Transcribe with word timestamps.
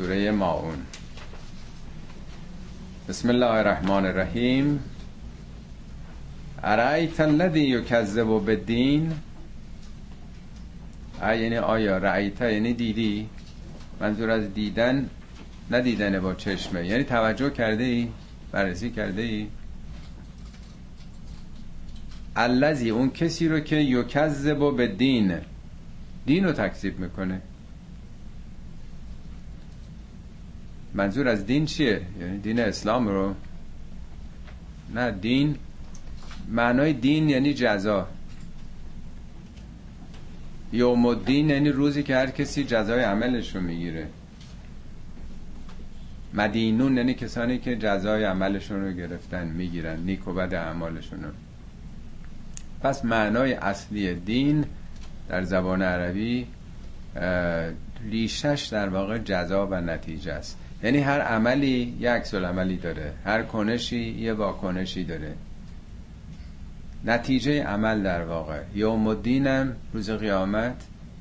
سوره 0.00 0.30
ماعون. 0.30 0.78
بسم 3.08 3.28
الله 3.28 3.46
الرحمن 3.46 4.06
الرحیم. 4.06 4.80
ارایت 6.62 7.20
الذی 7.20 7.60
یکذب 7.60 8.24
بالدین؟ 8.24 9.12
یعنی 11.22 11.56
آیا 11.56 11.98
رأیت 11.98 12.40
یعنی 12.40 12.72
دیدی؟ 12.72 13.28
منظور 14.00 14.30
از 14.30 14.54
دیدن 14.54 15.10
ندیدن 15.70 16.20
با 16.20 16.34
چشمه. 16.34 16.86
یعنی 16.86 17.04
توجه 17.04 17.50
کرده 17.50 17.84
ای؟ 17.84 18.08
بررسی 18.52 18.90
کرده 18.90 19.22
ای؟ 19.22 19.46
الذی 22.36 22.90
اون 22.90 23.10
کسی 23.10 23.48
رو 23.48 23.60
که 23.60 23.76
یکذب 23.76 24.76
به 24.76 24.86
دین 24.86 25.38
دین 26.26 26.44
رو 26.44 26.52
تکذیب 26.52 26.98
می‌کنه. 26.98 27.40
منظور 30.94 31.28
از 31.28 31.46
دین 31.46 31.66
چیه؟ 31.66 32.00
یعنی 32.20 32.38
دین 32.38 32.60
اسلام 32.60 33.08
رو؟ 33.08 33.34
نه 34.94 35.10
دین. 35.10 35.56
معنای 36.48 36.92
دین 36.92 37.28
یعنی 37.28 37.54
جزا. 37.54 38.08
یوم 40.72 41.06
الدین 41.06 41.50
یعنی 41.50 41.68
روزی 41.68 42.02
که 42.02 42.16
هر 42.16 42.30
کسی 42.30 42.64
جزای 42.64 43.02
عملش 43.02 43.54
رو 43.56 43.60
می‌گیره. 43.60 44.06
مدینون 46.34 46.96
یعنی 46.96 47.14
کسانی 47.14 47.58
که 47.58 47.76
جزای 47.76 48.24
عملشون 48.24 48.84
رو 48.84 48.92
گرفتن 48.92 49.46
می‌گیرن 49.46 50.00
نیک 50.00 50.28
و 50.28 50.32
بد 50.32 50.54
اعمالشون 50.54 51.22
رو. 51.22 51.30
پس 52.82 53.04
معنای 53.04 53.52
اصلی 53.52 54.14
دین 54.14 54.64
در 55.28 55.42
زبان 55.42 55.82
عربی 55.82 56.46
ریشش 58.10 58.68
در 58.72 58.88
واقع 58.88 59.18
جزا 59.18 59.66
و 59.66 59.74
نتیجه 59.74 60.32
است. 60.32 60.58
یعنی 60.82 60.98
هر 60.98 61.20
عملی 61.20 61.96
یک 62.00 62.06
عکس 62.06 62.34
عملی 62.34 62.76
داره 62.76 63.12
هر 63.24 63.42
کنشی 63.42 64.10
یه 64.10 64.32
واکنشی 64.32 65.04
داره. 65.04 65.34
نتیجه 67.04 67.62
عمل 67.62 68.02
در 68.02 68.24
واقع. 68.24 68.60
یوم 68.74 69.06
الدینم 69.06 69.76
روز 69.92 70.10
قیامت 70.10 70.76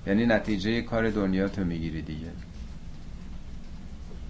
یعنی 0.07 0.25
نتیجه 0.25 0.81
کار 0.81 1.09
دنیا 1.09 1.47
تو 1.47 1.63
می‌گیری 1.63 2.01
دیگه. 2.01 2.27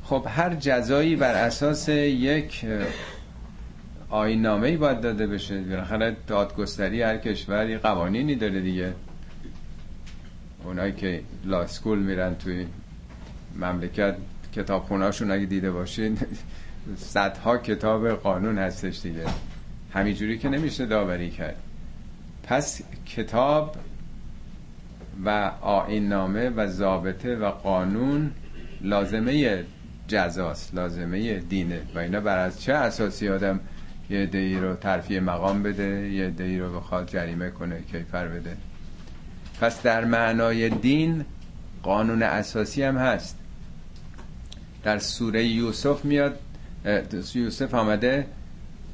خب 0.04 0.28
هر 0.30 0.56
جزایی 0.56 1.16
بر 1.16 1.34
اساس 1.34 1.90
یک 1.90 2.66
آین 4.10 4.42
نامه 4.42 4.78
باید 4.78 5.02
داده 5.02 5.28
بشه. 5.28 5.62
بالاخره 5.62 6.18
دادگستری 6.28 7.02
هر 7.02 7.18
کشوری 7.18 7.78
قوانینی 7.78 8.36
داره 8.36 8.62
دیگه. 8.62 8.94
اونایی 10.64 10.94
که 10.94 11.22
لاسکول 11.46 12.00
میرن 12.00 12.36
توی 12.36 12.66
مملکت 13.60 14.16
کتاب 14.54 14.84
خونهاشون 14.84 15.32
اگه 15.32 15.46
دیده 15.46 15.72
باشین 15.72 16.18
صدها 16.98 17.58
کتاب 17.58 18.10
قانون 18.10 18.58
هستش 18.58 19.02
دیگه. 19.02 19.26
همینجوری 19.94 20.38
که 20.38 20.50
نمیشه 20.50 20.86
داوری 20.86 21.30
کرد. 21.30 21.56
پس 22.44 22.82
کتاب 23.06 23.76
و 25.26 25.52
آین 25.62 26.10
نامه 26.10 26.50
و 26.50 26.68
ضابطه 26.68 27.36
و 27.36 27.46
قانون 27.46 28.32
لازمه 28.82 29.64
جزاست 30.08 30.76
لازمه 30.76 31.40
دینه. 31.40 31.82
و 31.96 32.00
اینا 32.00 32.20
بر 32.20 32.38
از 32.38 32.62
چه 32.62 32.74
اساسی 32.74 33.30
آدم 33.30 33.60
یه 34.10 34.26
دهی 34.26 34.60
رو 34.60 34.76
ترفیع 34.76 35.20
مقام 35.20 35.64
بده 35.64 36.10
یه 36.10 36.30
دهی 36.30 36.60
رو 36.60 36.80
بخواد 36.80 37.10
جریمه 37.10 37.50
کنه 37.50 37.82
کیفر 37.92 38.28
بده؟ 38.28 38.58
پس 39.62 39.82
در 39.82 40.06
معنای 40.06 40.70
دین 40.70 41.26
قانون 41.84 42.24
اساسی 42.24 42.84
هم 42.84 42.98
هست. 42.98 43.39
در 44.84 45.00
سوره 45.00 45.46
یوسف 45.46 46.06
میاد 46.06 46.40
یوسف 47.36 47.74
آمده 47.74 48.26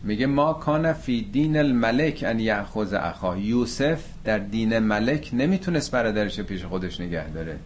میگه 0.04 0.26
ما 0.26 0.54
کان 0.54 0.94
فی 0.94 1.22
دین 1.22 1.58
الملک 1.58 2.24
ان 2.28 2.40
یاخذ 2.40 2.94
اخا. 2.94 3.38
یوسف 3.38 4.04
در 4.24 4.38
دین 4.38 4.80
ملک 4.80 5.30
نمی‌تونست 5.34 5.92
برادرش 5.92 6.40
پیش 6.40 6.66
خودش 6.66 7.02
نگه 7.02 7.30
داره. 7.30 7.58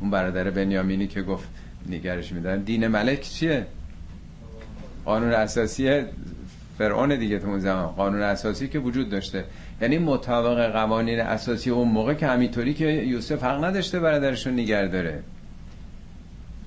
اون 0.00 0.10
برادر 0.10 0.50
بنیامینی 0.50 1.06
که 1.06 1.22
گفت 1.22 1.48
نگرش 1.88 2.32
میدن 2.32 2.60
دین 2.60 2.86
ملک 2.86 3.20
چیه؟ 3.20 3.66
قانون 5.04 5.32
اساسی 5.32 6.02
فرعون 6.78 7.18
دیگه 7.18 7.38
تو 7.38 7.46
اون 7.46 7.60
زمان. 7.60 7.86
قانون 7.86 8.22
اساسی 8.22 8.68
که 8.68 8.78
وجود 8.78 9.10
داشته. 9.10 9.44
یعنی 9.82 9.98
مطابق 9.98 10.72
قوانین 10.72 11.20
اساسی 11.20 11.70
اون 11.70 11.88
موقع 11.88 12.14
که 12.14 12.26
همینطوری 12.26 12.74
که 12.74 12.86
یوسف 12.86 13.42
حق 13.42 13.64
نداشته 13.64 14.00
برادرش 14.00 14.46
رو 14.46 14.52
نگه 14.52 14.86
داره. 14.86 15.22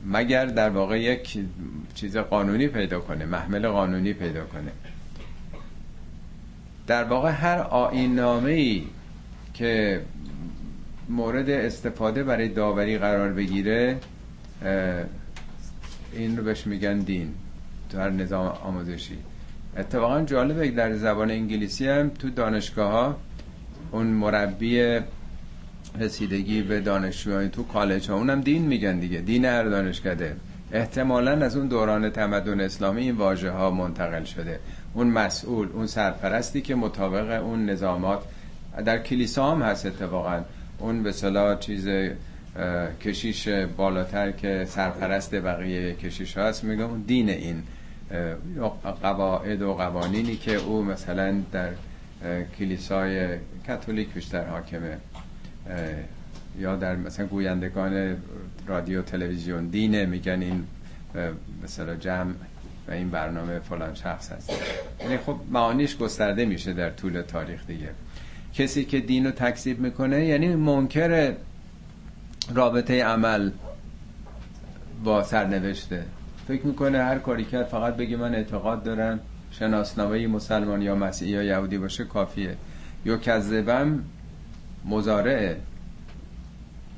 مگر 0.05 0.45
در 0.45 0.69
واقع 0.69 1.01
یک 1.01 1.39
چیز 1.93 2.17
قانونی 2.17 2.67
پیدا 2.67 2.99
کنه 2.99 3.25
محمل 3.25 3.67
قانونی 3.67 4.13
پیدا 4.13 4.45
کنه. 4.45 4.71
در 6.87 7.03
واقع 7.03 7.31
هر 7.31 7.57
آین 7.57 8.19
ای 8.19 8.83
که 9.53 10.01
مورد 11.09 11.49
استفاده 11.49 12.23
برای 12.23 12.47
داوری 12.47 12.97
قرار 12.97 13.33
بگیره 13.33 13.97
این 16.13 16.37
رو 16.37 16.43
بهش 16.43 16.67
میگن 16.67 16.99
دین 16.99 17.33
تو 17.89 17.99
هر 17.99 18.09
نظام 18.09 18.45
آموزشی. 18.45 19.17
اتفاقا 19.77 20.21
جالبه 20.21 20.71
در 20.71 20.95
زبان 20.95 21.31
انگلیسی 21.31 21.87
هم 21.87 22.09
تو 22.09 22.29
دانشگاه 22.29 22.91
ها 22.91 23.17
اون 23.91 24.07
مربی 24.07 24.99
رسیدگی 25.99 26.61
به 26.61 26.79
دانشجویان 26.79 27.49
تو 27.49 27.63
کالج 27.63 28.09
ها 28.09 28.15
اونم 28.15 28.41
دین 28.41 28.61
میگن 28.61 28.99
دیگه. 28.99 29.21
دین 29.21 29.45
هر 29.45 29.63
دانشکده. 29.63 30.35
احتمالا 30.71 31.31
از 31.31 31.57
اون 31.57 31.67
دوران 31.67 32.09
تمدن 32.09 32.61
اسلامی 32.61 33.01
این 33.01 33.15
واژه 33.15 33.51
ها 33.51 33.71
منتقل 33.71 34.23
شده. 34.23 34.59
اون 34.93 35.07
مسئول 35.07 35.67
اون 35.73 35.87
سرپرستی 35.87 36.61
که 36.61 36.75
مطابق 36.75 37.43
اون 37.43 37.65
نظامات 37.65 38.19
در 38.85 38.97
کلیسا 38.97 39.51
هم 39.51 39.61
هست 39.61 39.85
اتفاقا. 39.85 40.41
اون 40.79 41.03
به 41.03 41.11
صلاح 41.11 41.59
چیز 41.59 41.87
کشیش 43.01 43.47
بالاتر 43.47 44.31
که 44.31 44.65
سرپرست 44.67 45.35
بقیه 45.35 45.93
کشیش 45.93 46.37
هست 46.37 46.63
میگم 46.63 46.89
اون 46.89 47.01
دین 47.01 47.29
این 47.29 47.63
قواعد 49.01 49.61
و 49.61 49.73
قوانینی 49.73 50.35
که 50.35 50.55
او 50.55 50.83
مثلا 50.83 51.35
در 51.51 51.69
کلیسای 52.59 53.37
کاتولیک 53.67 54.13
بیشتر 54.13 54.43
حاکمه. 54.43 54.97
یا 56.59 56.75
در 56.75 56.95
مثلا 56.95 57.25
گویندگان 57.25 58.17
رادیو 58.67 59.01
تلویزیون 59.01 59.67
دینه 59.67 60.05
میگن 60.05 60.41
این 60.41 60.63
مثلا 61.63 61.95
جمع 61.95 62.33
و 62.87 62.91
این 62.91 63.09
برنامه 63.09 63.59
فلان 63.59 63.95
شخص 63.95 64.31
هست. 64.31 64.51
یعنی 65.01 65.17
خب 65.17 65.35
معانیش 65.51 65.97
گسترده 65.97 66.45
میشه 66.45 66.73
در 66.73 66.89
طول 66.89 67.21
تاریخ 67.21 67.67
دیگه. 67.67 67.89
کسی 68.53 68.85
که 68.85 68.99
دین 68.99 69.25
رو 69.25 69.31
تکذیب 69.31 69.79
می‌کنه 69.79 70.25
یعنی 70.25 70.55
منکر 70.55 71.33
رابطه 72.53 73.03
عمل 73.03 73.51
با 75.03 75.23
سرنوشته. 75.23 76.03
فکر 76.47 76.65
می‌کنه 76.65 77.03
هر 77.03 77.19
کاری 77.19 77.45
کرد 77.45 77.65
فقط 77.65 77.95
بگی 77.95 78.15
من 78.15 78.35
اعتقاد 78.35 78.83
دارم 78.83 79.19
شناسنامه 79.51 80.27
مسلمان 80.27 80.81
یا 80.81 80.95
مسیحی 80.95 81.31
یا 81.31 81.43
یهودی 81.43 81.77
باشه 81.77 82.03
کافیه. 82.03 82.55
یا 83.05 83.17
کذبم 83.17 83.99
مزارعه. 84.87 85.57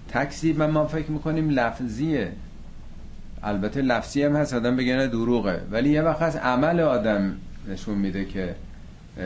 تکذیب 0.10 0.60
من 0.60 0.72
ما 0.72 0.86
فکر 0.86 1.12
می‌کنیم 1.12 1.50
لفظیه. 1.50 2.32
البته 3.44 3.82
لفظی 3.82 4.24
هم 4.24 4.36
هست 4.36 4.54
آدم 4.54 4.76
بگه 4.76 5.08
دروغه. 5.08 5.62
ولی 5.72 5.90
یه 5.90 6.02
وقت 6.02 6.22
از 6.22 6.36
عمل 6.36 6.80
آدم 6.80 7.36
نشون 7.70 7.98
میده 7.98 8.26
که 8.26 8.56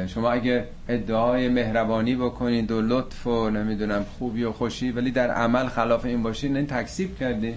شما 0.07 0.31
اگه 0.31 0.65
ادعای 0.89 1.49
مهربانی 1.49 2.15
بکنید 2.15 2.71
و 2.71 2.81
لطف 2.81 3.27
و 3.27 3.49
نمی‌دونم 3.49 4.05
خوبی 4.17 4.43
و 4.43 4.51
خوشی 4.51 4.91
ولی 4.91 5.11
در 5.11 5.31
عمل 5.31 5.67
خلاف 5.67 6.05
این 6.05 6.23
باشید 6.23 6.55
این 6.55 6.67
تکسیب 6.67 7.17
کردی. 7.17 7.53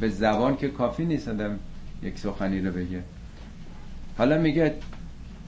به 0.00 0.08
زبان 0.08 0.56
که 0.56 0.68
کافی 0.68 1.04
نیست 1.04 1.28
آدم 1.28 1.58
یک 2.02 2.18
سخنی 2.18 2.60
رو 2.60 2.72
بگه. 2.72 3.00
حالا 4.18 4.38
میگه 4.38 4.74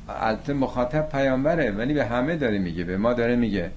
البته 0.08 0.52
مخاطب 0.52 1.08
پیامبره 1.08 1.70
ولی 1.70 1.94
به 1.94 2.04
همه 2.04 2.36
داره 2.36 2.58
میگه 2.58 2.84
به 2.84 2.96
ما 2.96 3.12
داره 3.12 3.36
میگه. 3.36 3.70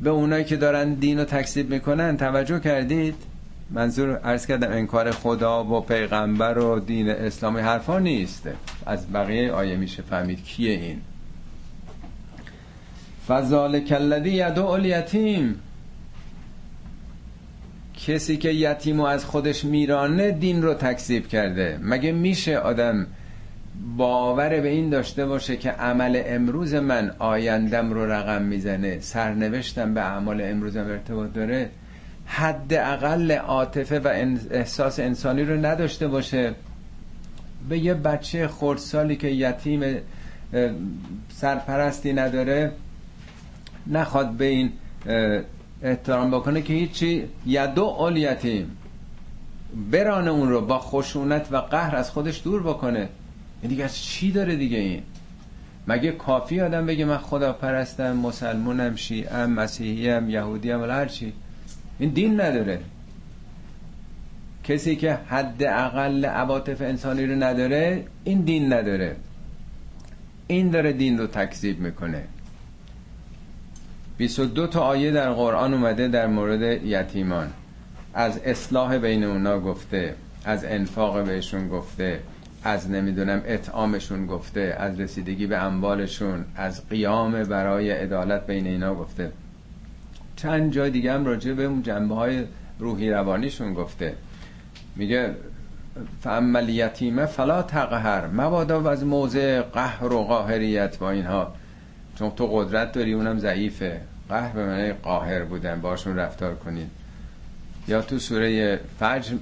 به 0.00 0.10
اونایی 0.10 0.44
که 0.44 0.56
دارن 0.56 0.94
دین 0.94 1.18
رو 1.18 1.24
تکسیب 1.24 1.70
می‌کنن 1.70 2.16
توجه 2.16 2.60
کردید؟ 2.60 3.14
منظور 3.70 4.16
عرض 4.18 4.46
کردم 4.46 4.72
انکار 4.72 5.10
خدا 5.10 5.64
و 5.64 5.80
پیغمبر 5.80 6.58
و 6.58 6.80
دین 6.80 7.10
اسلامی 7.10 7.60
حرفا 7.60 7.98
نیست. 7.98 8.48
از 8.86 9.12
بقیه 9.12 9.52
آیه 9.52 9.76
میشه 9.76 10.02
فهمید 10.02 10.44
کیه 10.44 10.70
این. 10.70 11.00
فذالک 13.28 13.92
الذی 13.92 14.30
یدعو 14.30 14.66
الیتیم 14.66 15.60
کسی 18.06 18.36
که 18.36 18.48
یتیمو 18.50 19.04
از 19.04 19.24
خودش 19.24 19.64
میرانه 19.64 20.30
دین 20.30 20.62
رو 20.62 20.74
تکذیب 20.74 21.28
کرده. 21.28 21.78
مگه 21.82 22.12
میشه 22.12 22.58
آدم 22.58 23.06
باور 23.96 24.60
به 24.60 24.68
این 24.68 24.90
داشته 24.90 25.26
باشه 25.26 25.56
که 25.56 25.70
عمل 25.70 26.22
امروز 26.26 26.74
من 26.74 27.12
آیندم 27.18 27.92
رو 27.92 28.12
رقم 28.12 28.42
می‌زنه 28.42 29.00
سرنوشتم 29.00 29.94
به 29.94 30.00
اعمال 30.00 30.40
امروزم 30.40 30.86
ارتباط 30.86 31.32
داره 31.32 31.70
حد 32.26 32.74
اقل 32.74 33.32
عاطفه 33.32 33.98
و 33.98 34.08
احساس 34.50 35.00
انسانی 35.00 35.42
رو 35.42 35.66
نداشته 35.66 36.08
باشه. 36.08 36.54
به 37.68 37.78
یه 37.78 37.94
بچه 37.94 38.48
خردسالی 38.48 39.16
که 39.16 39.28
یتیم 39.28 39.96
سرپرستی 41.28 42.12
نداره 42.12 42.72
نخواد 43.86 44.30
به 44.30 44.44
این 44.44 44.72
احترام 45.82 46.30
بکنه 46.30 46.62
که 46.62 46.72
هیچی. 46.72 47.24
یدو 47.46 47.84
اول 47.84 48.16
یتیم 48.16 48.76
برانه 49.90 50.30
اون 50.30 50.48
رو 50.48 50.60
با 50.60 50.78
خشونت 50.78 51.52
و 51.52 51.56
قهر 51.56 51.96
از 51.96 52.10
خودش 52.10 52.42
دور 52.44 52.62
بکنه. 52.62 53.08
این 53.62 53.70
دیگه 53.70 53.84
از 53.84 53.98
چی 54.02 54.32
داره 54.32 54.56
دیگه 54.56 54.78
این؟ 54.78 55.02
مگه 55.88 56.12
کافی 56.12 56.60
آدم 56.60 56.86
بگه 56.86 57.04
من 57.04 57.18
خدا 57.18 57.52
پرستم 57.52 58.16
مسلمونم 58.16 58.96
شیعم 58.96 59.50
مسیحیم 59.50 60.30
یهودیم 60.30 60.80
ولی 60.80 60.90
هر 60.90 61.06
چی. 61.06 61.32
این 61.98 62.10
دین 62.10 62.40
نداره. 62.40 62.80
کسی 64.64 64.96
که 64.96 65.18
حد 65.28 65.62
اقل 65.62 66.24
عواطف 66.24 66.80
انسانی 66.80 67.26
رو 67.26 67.34
نداره 67.42 68.04
این 68.24 68.40
دین 68.40 68.72
نداره. 68.72 69.16
این 70.46 70.70
داره 70.70 70.92
دین 70.92 71.18
رو 71.18 71.26
تکذیب 71.26 71.80
می‌کنه. 71.80 72.22
22 74.18 74.66
تا 74.66 74.80
آیه 74.80 75.10
در 75.10 75.32
قرآن 75.32 75.74
اومده 75.74 76.08
در 76.08 76.26
مورد 76.26 76.84
یتیمان. 76.84 77.50
از 78.14 78.38
اصلاح 78.38 78.98
بین 78.98 79.24
اونا 79.24 79.60
گفته 79.60 80.14
از 80.44 80.64
انفاق 80.64 81.24
بهشون 81.24 81.68
گفته. 81.68 82.20
از 82.66 82.90
نمی‌دونم 82.90 83.42
اطعامشون 83.44 84.26
گفته 84.26 84.76
از 84.78 85.00
رسیدگی 85.00 85.46
به 85.46 85.56
اموالشون 85.56 86.44
از 86.56 86.88
قیام 86.88 87.42
برای 87.42 87.90
عدالت 87.90 88.46
بین 88.46 88.66
اینا 88.66 88.94
گفته. 88.94 89.32
چند 90.36 90.72
جای 90.72 90.90
دیگه 90.90 91.12
هم 91.12 91.26
راجع 91.26 91.52
به 91.52 91.64
اون 91.64 91.82
جنبه 91.82 92.14
های 92.14 92.44
روحی 92.78 93.10
روانیشون 93.10 93.74
گفته. 93.74 94.14
میگه 94.96 95.34
یتیمه 96.68 97.26
فلا 97.26 97.62
تقهر. 97.62 98.26
مبادا 98.26 98.90
از 98.90 99.04
موضع 99.04 99.60
قهر 99.60 100.12
و 100.12 100.24
قاهریت 100.24 100.98
با 100.98 101.10
اینها. 101.10 101.52
چون 102.18 102.30
تو 102.30 102.46
قدرت 102.46 102.92
داری 102.92 103.12
اونم 103.12 103.38
ضعیفه. 103.38 104.00
قهر 104.28 104.52
به 104.52 104.66
معنی 104.66 104.92
قاهر 104.92 105.44
بودن 105.44 105.80
باشون 105.80 106.16
رفتار 106.16 106.54
کنید 106.54 106.90
یا 107.88 108.02
تو 108.02 108.18
سوره 108.18 108.80
فجر 109.00 109.36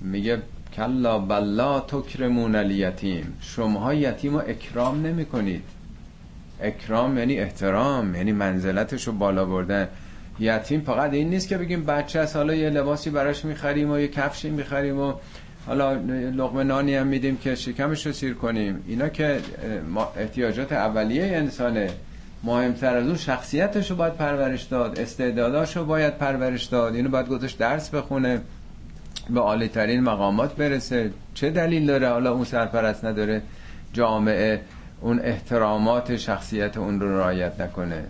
میگه 0.00 0.38
کلا 0.76 1.18
بلا 1.18 1.80
تکرمون 1.80 2.54
الیتیم. 2.54 3.38
شما 3.40 3.94
یتیم 3.94 4.34
رو 4.34 4.42
اکرام 4.46 5.06
نمی 5.06 5.24
کنید 5.24 5.62
اکرام 6.60 7.18
یعنی 7.18 7.38
احترام 7.38 8.14
یعنی 8.14 8.32
منزلتش 8.32 9.06
رو 9.06 9.12
بالا 9.12 9.44
بردن. 9.44 9.88
یتیم 10.40 10.80
فقط 10.80 11.12
این 11.12 11.30
نیست 11.30 11.48
که 11.48 11.58
بگیم 11.58 11.84
بچه 11.84 12.18
از 12.18 12.36
حالا 12.36 12.54
یه 12.54 12.70
لباسی 12.70 13.10
براش 13.10 13.44
می‌خریم 13.44 13.90
و 13.90 13.98
یه 13.98 14.08
کفشی 14.08 14.50
می‌خریم 14.50 14.98
و 14.98 15.12
حالا 15.66 15.92
لقمه 16.36 16.64
نانی 16.64 16.94
هم 16.94 17.06
میدیم 17.06 17.36
که 17.36 17.54
شکمش 17.54 18.06
رو 18.06 18.12
سیر 18.12 18.34
کنیم. 18.34 18.84
اینا 18.86 19.08
که 19.08 19.40
احتیاجات 20.16 20.72
اولیه 20.72 21.24
انسانه. 21.24 21.90
مهمتر 22.44 22.96
از 22.96 23.06
اون 23.06 23.16
شخصیتش 23.16 23.90
رو 23.90 23.96
باید 23.96 24.14
پرورش 24.14 24.62
داد. 24.62 24.98
استعداداش 24.98 25.76
رو 25.76 25.84
باید 25.84 26.18
پرورش 26.18 26.64
داد. 26.64 26.94
اینو 26.94 27.08
باید 27.08 27.28
گذاشت 27.28 27.58
درس 27.58 27.90
بخونه. 27.90 28.40
به 29.30 29.40
عالی 29.40 29.68
ترین 29.68 30.00
مقامات 30.00 30.56
برسه. 30.56 31.10
چه 31.34 31.50
دلیل 31.50 31.86
داره؟ 31.86 32.08
حالا 32.08 32.32
اون 32.32 32.44
سرپرست 32.44 33.04
نداره 33.04 33.42
جامعه 33.92 34.60
اون 35.00 35.20
احترامات 35.20 36.16
شخصیت 36.16 36.76
اون 36.76 37.00
رو 37.00 37.18
رعایت 37.18 37.60
نکنه. 37.60 38.04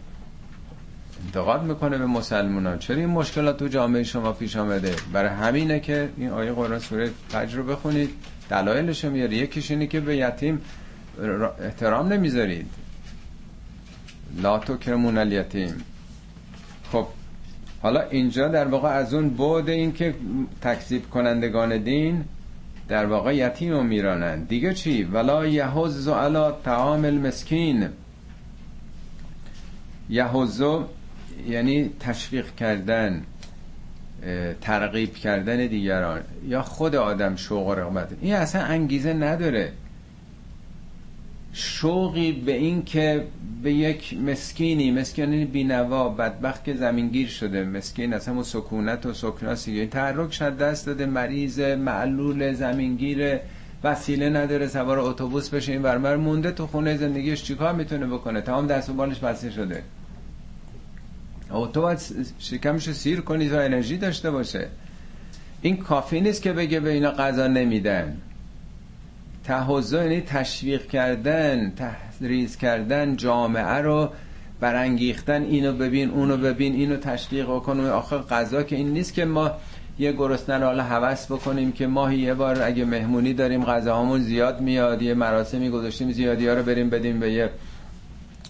انتقاد 1.27 1.63
می‌کنه 1.63 1.99
به 1.99 2.07
مسلمان 2.07 2.79
چرا 2.79 2.97
این 2.97 3.07
مشکلات 3.07 3.59
تو 3.59 3.69
جامعه 3.69 4.03
شما 4.03 4.33
پیش 4.33 4.57
آمده؟ 4.57 4.95
برای 5.13 5.31
همینه 5.31 5.81
که 5.81 6.09
این 6.17 6.31
آیه 6.31 6.53
قرآن 6.53 6.79
سوره 6.79 7.11
فجر 7.29 7.57
رو 7.57 7.65
بخونید 7.65 8.11
دلایلش 8.51 9.05
میاره 9.05 9.35
یکیش 9.35 9.71
اینه 9.71 9.87
که 9.87 10.01
به 10.01 10.17
یتیم 10.17 10.61
احترام 11.61 12.13
نمی‌ذارید. 12.13 12.67
لا 14.43 14.59
کرمون 14.59 15.19
الیتیم. 15.19 15.85
خب 16.93 17.07
حالا 17.83 18.01
اینجا 18.01 18.49
در 18.49 18.69
واقع 18.69 18.89
از 18.89 19.15
اون 19.15 19.29
بود 19.29 19.69
این 19.69 19.93
که 19.93 20.15
تکذیب 20.61 21.11
کنندگان 21.11 21.79
دین 21.79 22.25
در 22.89 23.07
واقع 23.07 23.37
یتیم 23.37 23.73
رو 23.73 23.83
میرانند 23.83 24.49
دیگه 24.49 24.75
چی؟ 24.75 25.05
ولا 25.05 25.47
یهوز 25.47 26.09
علا 26.09 26.53
تعام 26.53 27.05
المسکین. 27.05 27.89
یهوزو 30.11 30.85
یعنی 31.49 31.91
تشویق 32.01 32.55
کردن 32.55 33.23
ترغیب 34.61 35.15
کردن 35.15 35.67
دیگران 35.67 36.21
یا 36.49 36.63
خود 36.63 36.95
آدم 36.95 37.37
شوق 37.37 37.67
و 37.67 37.75
رغبت. 37.75 38.09
این 38.21 38.35
اصلا 38.35 38.63
انگیزه 38.63 39.13
نداره. 39.13 39.73
شوقی 41.53 42.33
به 42.33 42.53
این 42.53 42.85
که 42.85 43.25
به 43.63 43.73
یک 43.73 44.19
مسکینی 44.19 44.91
مسکینی 44.91 45.45
بینوا 45.45 46.09
بدبخت 46.09 46.65
که 46.65 46.75
زمینگیر 46.75 47.29
شده 47.29 47.65
مسکین 47.65 48.13
از 48.13 48.29
همون 48.29 48.43
سکونت 48.43 49.07
و 49.07 49.13
سکناسی 49.13 49.81
این 49.81 49.89
تحرک 49.89 50.33
شد 50.33 50.59
دست 50.59 50.87
داده 50.87 51.07
مریض 51.07 51.61
معلول 51.61 52.53
زمینگیر 52.53 53.39
وسیله 53.85 54.31
نداره 54.31 54.69
سوار 54.69 54.99
اتوبوس 54.99 55.49
بشه 55.49 55.73
این 55.73 55.83
ورمر 55.83 56.17
مونده 56.17 56.51
تو 56.51 56.67
خونه 56.67 56.97
زندگیش 56.97 57.43
چیکار 57.43 57.75
می‌تونه 57.75 58.07
بکنه؟ 58.07 58.41
تمام 58.41 58.67
دست 58.67 58.91
و 58.91 58.93
بالش 58.93 59.19
بسته 59.19 59.51
شده. 59.51 59.83
تو 61.73 61.81
باید 61.81 61.99
شکمش 62.39 62.93
سیر 62.93 63.21
کنی 63.21 63.49
تا 63.49 63.61
انرژی 63.61 63.97
داشته 63.97 64.31
باشه. 64.31 64.69
این 65.63 65.77
کافی 65.77 66.21
نیست 66.21 66.43
که 66.43 66.53
بگه 66.53 66.81
به 66.81 66.91
اینا 66.91 67.11
غذا 67.11 67.47
نمیدن. 67.47 68.17
تحضا 69.45 70.03
یعنی 70.03 70.21
تشویق 70.21 70.87
کردن 70.87 71.73
تحریز 71.77 72.57
کردن 72.57 73.17
جامعه 73.17 73.79
رو 73.79 74.09
برانگیختن 74.61 75.43
اینو 75.43 75.73
ببین 75.73 76.11
اونو 76.11 76.37
ببین 76.37 76.75
اینو 76.75 76.97
تشویق 76.97 77.47
کن 77.47 77.81
آخه 77.81 78.19
غذا 78.19 78.63
که 78.63 78.77
این 78.77 78.93
نیست 78.93 79.15
که 79.15 79.25
ما 79.25 79.51
یه 79.99 80.13
گرسنه 80.13 80.59
رو 80.59 80.65
حالا 80.65 80.83
حوس 80.83 81.27
بکنیم 81.27 81.73
که 81.73 81.87
ماهی 81.87 82.19
یه 82.19 82.35
بار 82.35 82.63
اگه 82.63 82.85
مهمونی 82.85 83.35
داریم 83.35 83.65
غذاهامون 83.65 84.21
زیاد 84.21 84.61
میاد 84.61 85.03
یه 85.03 85.15
مراسمی 85.15 85.71
گذاشتیم 85.71 86.13
زیادی 86.13 86.49
ها 86.49 86.55
رو 86.55 86.63
بریم 86.63 86.91
بدیم 86.91 87.21
به 87.21 87.33
یه 87.33 87.51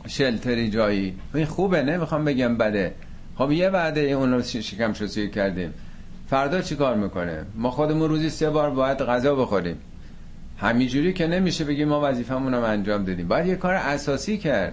شلتری 0.07 0.71
جایی. 0.71 1.15
این 1.35 1.47
خوبه 1.47 1.83
نه 1.83 1.97
می‌خوام 1.97 2.25
بگم 2.25 2.57
بده. 2.57 2.95
خب 3.37 3.53
یه 3.53 3.69
وعده 3.69 4.01
اون 4.01 4.33
رو 4.33 4.43
شکم 4.43 4.93
شوسی 4.93 5.31
کردیم. 5.31 5.75
فردا 6.31 6.61
چی 6.61 6.77
کار 6.77 6.97
می‌کنه؟ 6.97 7.45
ما 7.55 7.71
خودمون 7.71 8.09
روزی 8.09 8.31
سه 8.31 8.51
بار 8.51 8.71
باید 8.71 8.99
غذا 8.99 9.35
بخوریم. 9.35 9.77
همینجوری 10.63 11.13
که 11.13 11.27
نمیشه 11.27 11.65
بگیم 11.65 11.89
ما 11.89 12.01
وظیفمون 12.05 12.55
رو 12.55 12.65
انجام 12.65 13.05
دادیم. 13.05 13.29
باید 13.29 13.47
یه 13.47 13.57
کار 13.57 13.75
اساسی 13.75 14.39
کرد. 14.39 14.73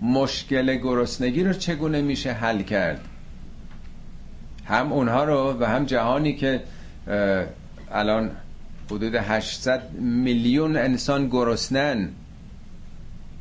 مشکل 0.00 0.76
گرسنگی 0.76 1.44
رو 1.44 1.52
چگونه 1.52 2.02
میشه 2.02 2.32
حل 2.32 2.62
کرد؟ 2.62 3.00
هم 4.64 4.92
اونها 4.92 5.24
رو 5.24 5.56
و 5.60 5.64
هم 5.64 5.84
جهانی 5.84 6.34
که 6.34 6.62
الان 7.92 8.30
حدود 8.90 9.14
800 9.14 9.92
میلیون 9.92 10.76
انسان 10.76 11.28
گرسنن. 11.28 12.08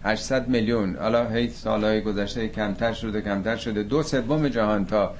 800 0.04 0.48
میلیون. 0.48 0.96
حالا 0.96 1.30
هی 1.30 1.50
سالهای 1.50 2.02
گذشته 2.02 2.48
کمتر 2.48 2.94
شده 2.94 3.22
کمتر 3.22 3.56
شده. 3.56 3.84
دو 3.84 4.04
سوم 4.04 4.48
جهان 4.48 4.86
تا 4.86 5.14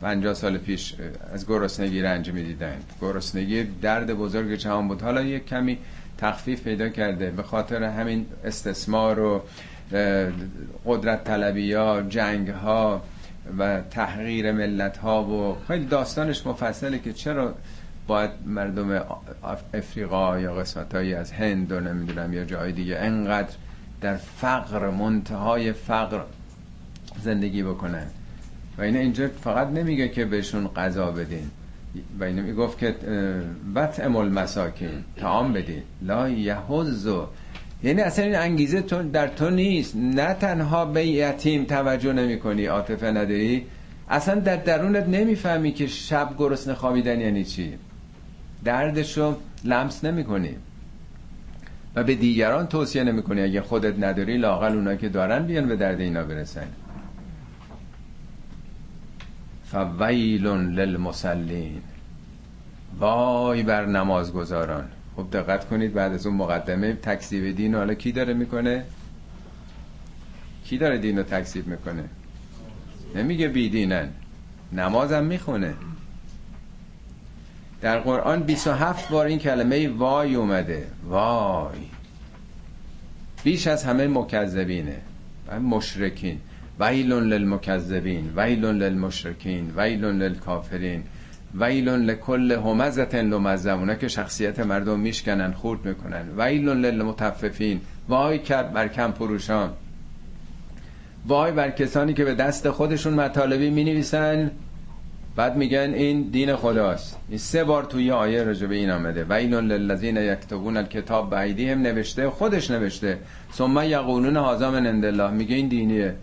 50 0.00 0.34
سال 0.34 0.58
پیش 0.58 0.94
از 1.32 1.46
گرسنگی 1.46 2.02
رنج 2.02 2.30
می‌دیدند 2.30 2.84
گرسنگی 3.00 3.64
درد 3.64 4.14
بزرگ 4.14 4.54
جهان 4.54 4.88
بود. 4.88 5.02
حالا 5.02 5.22
یک 5.22 5.46
کمی 5.46 5.78
تخفیف 6.18 6.62
پیدا 6.62 6.88
کرده. 6.88 7.30
به 7.30 7.42
خاطر 7.42 7.82
همین 7.82 8.26
استثمار 8.44 9.20
و 9.20 9.42
قدرت 10.86 11.24
طلبی 11.24 11.72
ها 11.72 12.02
جنگ 12.02 12.48
ها 12.48 13.02
و 13.58 13.80
تحقیر 13.90 14.52
ملت 14.52 14.96
ها 14.96 15.24
و 15.24 15.56
خیلی 15.68 15.86
داستانش 15.86 16.46
مفصله 16.46 16.98
که 16.98 17.12
چرا 17.12 17.54
باید 18.06 18.30
مردم 18.46 19.04
افریقا 19.74 20.40
یا 20.40 20.54
قسمت 20.54 20.94
از 20.94 21.32
هند 21.32 21.72
و 21.72 21.80
نمی‌دونم 21.80 22.32
یا 22.32 22.44
جای 22.44 22.72
دیگه 22.72 22.96
انقدر 22.96 23.54
در 24.00 24.16
فقر 24.16 24.90
منتهای 24.90 25.72
فقر 25.72 26.20
زندگی 27.22 27.62
بکنن. 27.62 28.06
و 28.78 28.82
این 28.82 28.96
اینجا 28.96 29.28
فقط 29.44 29.68
نمیگه 29.68 30.08
که 30.08 30.24
بهشون 30.24 30.68
غذا 30.68 31.10
بدین. 31.10 31.50
و 32.20 32.24
اینو 32.24 32.42
می‌گفت 32.42 32.78
که 32.78 32.94
بط 33.74 34.00
امول 34.00 34.28
مساکین 34.28 34.90
تعام 35.16 35.52
بدین. 35.52 35.82
لا 36.02 36.28
یهوزو 36.28 37.26
یعنی 37.82 38.00
اصلا 38.00 38.24
این 38.24 38.36
انگیزه 38.36 38.80
تو 38.80 39.02
در 39.02 39.28
تو 39.28 39.50
نیست. 39.50 39.96
نه 39.96 40.34
تنها 40.34 40.84
به 40.84 41.06
یتیم 41.06 41.64
توجه 41.64 42.12
نمی 42.12 42.38
کنی 42.38 42.66
عاطفه 42.66 43.06
نداری. 43.06 43.66
اصلا 44.08 44.34
در 44.34 44.56
درونت 44.56 45.08
نمی‌فهمی 45.08 45.72
که 45.72 45.86
شب 45.86 46.30
گرسنه 46.38 46.74
خوابیدن 46.74 47.20
یعنی 47.20 47.44
چی. 47.44 47.72
دردشو 48.64 49.36
لمس 49.64 50.04
نمی 50.04 50.24
کنی 50.24 50.56
و 51.94 52.04
به 52.04 52.14
دیگران 52.14 52.66
توصیه 52.66 53.04
نمی‌کنی. 53.04 53.40
اگه 53.40 53.60
خودت 53.60 53.94
نداری 54.04 54.38
لاقل 54.38 54.72
اونا 54.72 54.94
که 54.94 55.08
دارن 55.08 55.46
بیان 55.46 55.68
به 55.68 55.76
درد 55.76 56.00
اینا 56.00 56.24
برسن. 56.24 56.66
فویل 59.72 60.46
للمسلین 60.46 61.82
وای 62.98 63.62
بر 63.62 63.86
نمازگزاران. 63.86 64.88
خب 65.16 65.26
دقت 65.32 65.68
کنید 65.68 65.94
بعد 65.94 66.12
از 66.12 66.26
اون 66.26 66.36
مقدمه 66.36 66.92
تکذیب 66.92 67.56
دین 67.56 67.74
حالا 67.74 67.94
کی 67.94 68.12
داره 68.12 68.34
می‌کنه؟ 68.34 68.84
کی 70.64 70.78
داره 70.78 70.98
دین 70.98 71.18
رو 71.18 71.22
تکذیب 71.22 71.66
می‌کنه؟ 71.66 72.04
نمیگه 73.14 73.48
بیدینن 73.48 74.08
نمازم 74.72 75.24
می‌خونه. 75.24 75.74
در 77.80 77.98
قرآن 77.98 78.42
27 78.42 79.08
بار 79.08 79.26
این 79.26 79.38
کلمه 79.38 79.88
وای 79.88 80.34
اومده. 80.34 80.86
وای. 81.08 81.78
بیش 83.44 83.66
از 83.66 83.84
همه 83.84 84.06
مکذبینه. 84.06 85.00
و 85.48 85.60
مشرکین. 85.60 86.40
ویل 86.80 87.12
للمکذبین 87.12 88.32
ویل 88.36 88.64
للمشرکین 88.64 89.72
ویل 89.76 90.04
للکافرین 90.04 91.02
ویل 91.60 91.88
لکل 91.88 92.52
همزت 92.52 93.14
لمزه 93.14 93.96
که 94.00 94.08
شخصیت 94.08 94.60
مردم 94.60 95.00
میشکنن 95.00 95.52
خورد 95.52 95.84
می‌کنن. 95.84 96.24
ویل 96.38 96.68
للمتففین. 96.68 97.80
وای 98.08 98.38
کرد 98.38 98.72
بر 98.72 98.88
کم 98.88 99.10
پروشان. 99.12 99.70
وای 101.26 101.52
بر 101.52 101.70
کسانی 101.70 102.14
که 102.14 102.24
به 102.24 102.34
دست 102.34 102.70
خودشون 102.70 103.14
مطالبی 103.14 103.70
می 103.70 103.84
نویسن 103.84 104.50
بعد 105.36 105.56
میگن 105.56 105.78
این 105.94 106.22
دین 106.22 106.56
خداست. 106.56 107.18
این 107.28 107.38
سه 107.38 107.64
بار 107.64 107.84
توی 107.84 108.10
آیه 108.10 108.42
راجع 108.42 108.66
به 108.66 108.74
این 108.74 108.90
آمده. 108.90 109.24
و 109.24 109.32
این 109.32 109.54
للذین 109.54 110.16
یکتبون 110.16 110.76
الکتاب 110.76 111.30
به 111.30 111.36
هم 111.36 111.82
نوشته 111.82 112.30
خودش 112.30 112.70
نوشته. 112.70 113.18
ثم 113.52 113.78
یقولون 113.84 114.36
هذا 114.36 114.70
من 114.70 115.04
الله. 115.04 115.30
میگه 115.30 115.56
این 115.56 115.68
دینیه. 115.68 116.14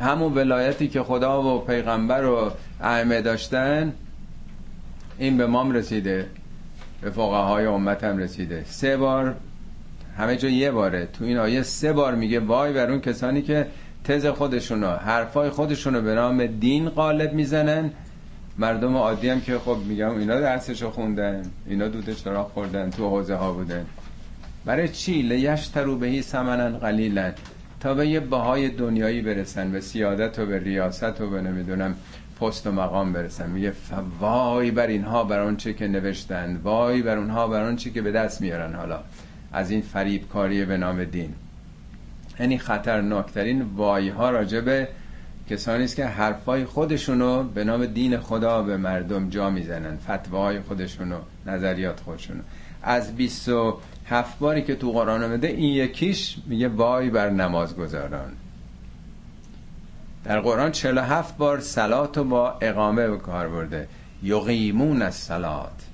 همون 0.00 0.34
ولایتی 0.34 0.88
که 0.88 1.02
خدا 1.02 1.42
و 1.42 1.58
پیغمبر 1.58 2.24
و 2.24 2.50
ائمه 2.80 3.20
داشتن 3.20 3.92
این 5.18 5.36
به 5.36 5.46
مام 5.46 5.72
رسیده. 5.72 6.26
به 7.00 7.10
فقهای 7.10 7.66
امت 7.66 8.04
هم 8.04 8.18
رسیده. 8.18 8.64
سه 8.66 8.96
بار 8.96 9.34
همه 10.18 10.36
جا 10.36 10.48
یه 10.48 10.70
باره. 10.70 11.06
تو 11.06 11.24
این 11.24 11.38
آیه 11.38 11.62
سه 11.62 11.92
بار 11.92 12.14
میگه 12.14 12.40
وای 12.40 12.72
بر 12.72 12.90
اون 12.90 13.00
کسانی 13.00 13.42
که 13.42 13.66
تز 14.04 14.26
خودشونو 14.26 14.90
حرفای 14.90 15.50
خودشونو 15.50 16.00
به 16.02 16.14
نام 16.14 16.46
دین 16.46 16.88
قالب 16.88 17.32
می‌زنن. 17.32 17.90
مردم 18.58 18.96
عادی 18.96 19.28
هم 19.28 19.40
که 19.40 19.58
خب 19.58 19.76
میگم 19.86 20.18
اینا 20.18 20.40
درسشو 20.40 20.90
خوندن 20.90 21.42
اینا 21.66 21.88
دود 21.88 22.16
چرا 22.16 22.44
خوردن 22.44 22.90
تو 22.90 23.08
حوزه 23.08 23.34
ها 23.34 23.52
بودن. 23.52 23.86
برای 24.64 24.88
چی؟ 24.88 25.22
لیشترو 25.22 25.96
بهی 25.96 26.22
سمنن 26.22 26.78
قلیلا. 26.78 27.32
تا 27.80 27.94
به 27.94 28.08
یه 28.08 28.20
بهای 28.20 28.68
دنیایی 28.68 29.22
برسن 29.22 29.72
به 29.72 29.80
سیادت 29.80 30.38
و 30.38 30.46
به 30.46 30.58
ریاست 30.58 31.20
و 31.20 31.30
به 31.30 31.40
نمی‌دونم 31.40 31.94
پست 32.40 32.66
و 32.66 32.72
مقام 32.72 33.12
برسن. 33.12 33.50
میگه 33.50 33.72
وای 34.20 34.70
بر 34.70 34.86
اینها 34.86 35.24
بر 35.24 35.40
اون 35.40 35.56
چه 35.56 35.72
که 35.72 35.88
نوشتن 35.88 36.60
وای 36.62 37.02
بر 37.02 37.18
اونها 37.18 37.48
بر 37.48 37.74
چی 37.74 37.90
که 37.90 38.02
به 38.02 38.12
دست 38.12 38.40
میارن. 38.40 38.74
حالا 38.74 39.00
از 39.52 39.70
این 39.70 39.80
فریبکاری 39.80 40.64
به 40.64 40.76
نام 40.76 41.04
دین. 41.04 41.34
یعنی 42.40 42.58
خطرناکترین 42.58 43.62
وای 43.62 44.08
ها 44.08 44.30
راجبه 44.30 44.88
کسانی 45.50 45.84
است 45.84 45.96
که 45.96 46.06
حرفای 46.06 46.64
خودشونو 46.64 47.42
به 47.42 47.64
نام 47.64 47.86
دین 47.86 48.18
خدا 48.18 48.62
به 48.62 48.76
مردم 48.76 49.28
جا 49.28 49.50
می‌زنن. 49.50 49.96
فتواهای 49.96 50.60
خودشونو 50.60 51.16
نظریات 51.46 52.00
خودشونو. 52.00 52.40
از 52.82 53.16
27 54.06 54.38
باری 54.38 54.62
که 54.62 54.74
تو 54.74 54.92
قرآن 54.92 55.22
آمده 55.24 55.48
این 55.48 55.74
یکیش 55.74 56.36
میگه 56.46 56.68
وای 56.68 57.10
بر 57.10 57.30
نماز 57.30 57.76
گذاران 57.76 58.32
در 60.24 60.40
قرآن 60.40 60.72
47 60.72 61.36
بار 61.36 61.60
سلات 61.60 62.18
رو 62.18 62.24
با 62.24 62.58
اقامه 62.60 63.08
به 63.08 63.16
کار 63.16 63.48
برده. 63.48 63.88
یقیمون 64.22 65.02
از 65.02 65.14
سلات 65.14 65.86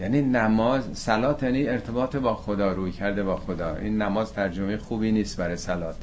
یعنی 0.00 0.22
نماز 0.22 0.84
سلات 0.92 1.42
یعنی 1.42 1.68
ارتباط 1.68 2.16
با 2.16 2.34
خدا 2.34 2.72
روی 2.72 2.92
کرده 2.92 3.22
با 3.22 3.36
خدا. 3.36 3.76
این 3.76 4.02
نماز 4.02 4.32
ترجمه 4.32 4.76
خوبی 4.76 5.12
نیست 5.12 5.36
برای 5.36 5.56
سلات 5.56 5.96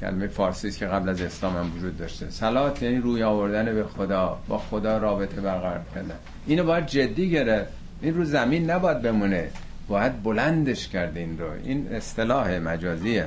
کلمه 0.00 0.26
فارسی 0.26 0.70
که 0.70 0.86
قبل 0.86 1.08
از 1.08 1.20
اسلام 1.20 1.56
هم 1.56 1.76
وجود 1.76 1.98
داشته. 1.98 2.30
سلات 2.30 2.82
یعنی 2.82 2.96
روی 2.96 3.22
آوردن 3.22 3.64
به 3.64 3.84
خدا 3.84 4.38
با 4.48 4.58
خدا 4.58 4.98
رابطه 4.98 5.40
برقرار 5.40 5.80
کردن. 5.94 6.16
اینو 6.46 6.64
باید 6.64 6.86
جدی 6.86 7.30
گرفت. 7.30 7.85
این 8.00 8.14
رو 8.14 8.24
زمین 8.24 8.70
نباید 8.70 9.02
بمونه. 9.02 9.50
باید 9.88 10.22
بلندش 10.22 10.88
کرد 10.88 11.16
این 11.16 11.38
رو. 11.38 11.50
این 11.64 11.88
اصطلاح 11.92 12.58
مجازیه. 12.58 13.24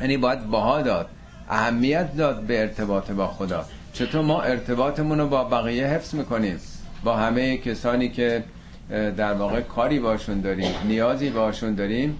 یعنی 0.00 0.16
باید 0.16 0.46
باها 0.46 0.82
داد 0.82 1.08
اهمیت 1.48 2.16
داد 2.16 2.40
به 2.42 2.60
ارتباط 2.60 3.10
با 3.10 3.26
خدا. 3.26 3.64
چطور 3.92 4.22
ما 4.22 4.42
ارتباطمون 4.42 5.18
رو 5.18 5.28
با 5.28 5.44
بقیه 5.44 5.86
حفظ 5.86 6.14
می‌کنیم؟ 6.14 6.58
با 7.04 7.16
همه 7.16 7.56
کسانی 7.56 8.08
که 8.08 8.44
در 8.90 9.32
واقع 9.32 9.60
کاری 9.60 9.98
باشون 9.98 10.40
داریم 10.40 10.70
نیازی 10.84 11.30
باشون 11.30 11.74
داریم 11.74 12.18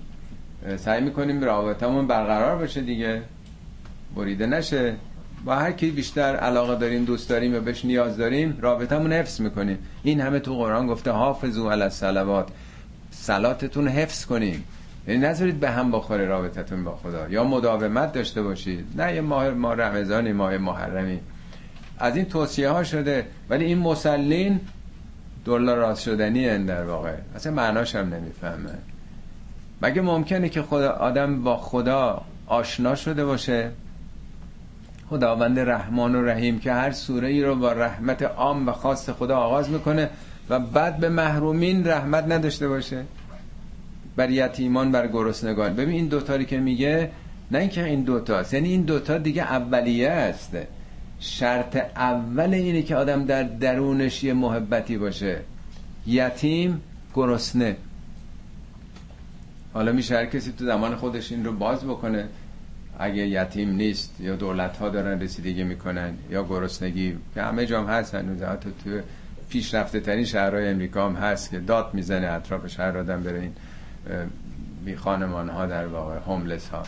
سعی 0.76 1.00
می‌کنیم 1.00 1.44
رابطمون 1.44 2.06
برقرار 2.06 2.58
باشه 2.58 2.80
دیگه. 2.80 3.22
بریده 4.16 4.46
نشه. 4.46 4.94
با 5.44 5.54
هر 5.56 5.72
کی 5.72 5.90
بیشتر 5.90 6.36
علاقه 6.36 6.76
داریم 6.76 7.04
دوست 7.04 7.28
داریم 7.28 7.54
و 7.54 7.60
بهش 7.60 7.84
نیاز 7.84 8.16
داریم 8.16 8.58
رابطمون 8.60 9.12
حفظ 9.12 9.40
می‌کنیم. 9.40 9.78
این 10.02 10.20
همه 10.20 10.38
تو 10.38 10.54
قرآن 10.54 10.86
گفته 10.86 11.10
حافظو 11.10 11.70
علی 11.70 11.82
الصلوات. 11.82 12.48
صلاتتون 13.10 13.88
حفظ 13.88 14.24
کنیم. 14.24 14.64
یعنی 15.08 15.20
نذارید 15.20 15.60
به 15.60 15.70
هم 15.70 15.90
بخوره 15.90 16.26
رابطتون 16.26 16.84
با 16.84 16.96
خدا. 16.96 17.28
یا 17.28 17.44
مداومت 17.44 18.12
داشته 18.12 18.42
باشید. 18.42 18.86
نه 18.96 19.14
یه 19.14 19.20
ماه 19.20 19.50
ماه 19.50 19.74
رمضانی 19.74 20.32
ماه 20.32 20.56
محرمی. 20.58 21.20
از 21.98 22.16
این 22.16 22.24
توصیه 22.24 22.68
ها 22.68 22.84
شده. 22.84 23.26
ولی 23.50 23.64
این 23.64 23.78
مسلین 23.78 24.60
دلار 25.44 25.76
راست 25.76 26.02
شدنی 26.02 26.64
در 26.64 26.84
واقع. 26.84 27.14
اصلا 27.36 27.52
معناش 27.52 27.96
هم 27.96 28.14
نمی‌فهمه. 28.14 28.78
مگه 29.82 30.02
ممکنه 30.02 30.48
که 30.48 30.62
خدا 30.62 30.90
آدم 30.90 31.42
با 31.42 31.56
خدا 31.56 32.22
آشنا 32.46 32.94
شده 32.94 33.24
باشه؟ 33.24 33.70
خداوند 35.12 35.58
رحمان 35.58 36.14
و 36.14 36.22
رحیم 36.22 36.58
که 36.58 36.72
هر 36.72 36.90
سوره 36.90 37.28
ای 37.28 37.42
رو 37.42 37.54
با 37.54 37.72
رحمت 37.72 38.22
عام 38.22 38.68
و 38.68 38.72
خاص 38.72 39.10
خدا 39.10 39.36
آغاز 39.36 39.70
می‌کنه 39.70 40.10
و 40.50 40.58
بعد 40.58 40.96
به 40.96 41.08
محرومین 41.08 41.86
رحمت 41.86 42.24
نداشته 42.24 42.68
باشه. 42.68 43.04
بر 44.16 44.30
یتیمان 44.30 44.92
بر 44.92 45.06
گرسنگان. 45.06 45.74
ببین 45.74 45.94
این 45.94 46.06
دوتاری 46.06 46.44
که 46.44 46.60
میگه 46.60 47.10
نه 47.50 47.58
اینکه 47.58 47.84
این 47.84 48.02
دوتاست 48.02 48.54
یعنی 48.54 48.68
این 48.68 48.82
دوتا 48.82 49.18
دیگه 49.18 49.42
اولیه 49.42 50.10
است. 50.10 50.56
شرط 51.20 51.76
اول 51.96 52.54
اینه 52.54 52.82
که 52.82 52.96
آدم 52.96 53.24
در 53.24 53.42
درونش 53.42 54.24
یه 54.24 54.32
محبتی 54.32 54.98
باشه. 54.98 55.38
یتیم 56.06 56.80
گرسنه. 57.14 57.76
حالا 59.74 59.92
میشه 59.92 60.16
هر 60.16 60.26
کسی 60.26 60.52
تو 60.52 60.64
زمان 60.64 60.96
خودش 60.96 61.32
این 61.32 61.44
رو 61.44 61.52
باز 61.52 61.84
بکنه. 61.84 62.28
اگه 63.02 63.26
یتیم 63.26 63.70
نیست 63.70 64.20
یا 64.20 64.36
دولت 64.36 64.76
ها 64.76 64.88
دارن 64.88 65.20
رسیدگی 65.20 65.64
می‌کنن 65.64 66.14
یا 66.30 66.44
گرسنگی 66.44 67.18
که 67.34 67.42
همه 67.42 67.66
جام 67.66 67.86
هست 67.86 68.14
هنوز. 68.14 68.42
حتی 68.42 68.70
تو 68.84 68.90
پیشرفته 69.50 70.00
ترین 70.00 70.24
شهرهای 70.24 70.68
امریکا 70.68 71.06
هم 71.06 71.14
هست 71.14 71.50
که 71.50 71.58
داد 71.58 71.94
می‌زنه 71.94 72.26
اطراف 72.26 72.66
شهر 72.66 72.98
آدم 72.98 73.22
بره 73.22 73.40
این 73.40 73.52
بی 74.84 74.96
خانمان 74.96 75.48
ها 75.48 75.66
در 75.66 75.86
واقع 75.86 76.18
هوملس 76.18 76.68
ها 76.68 76.82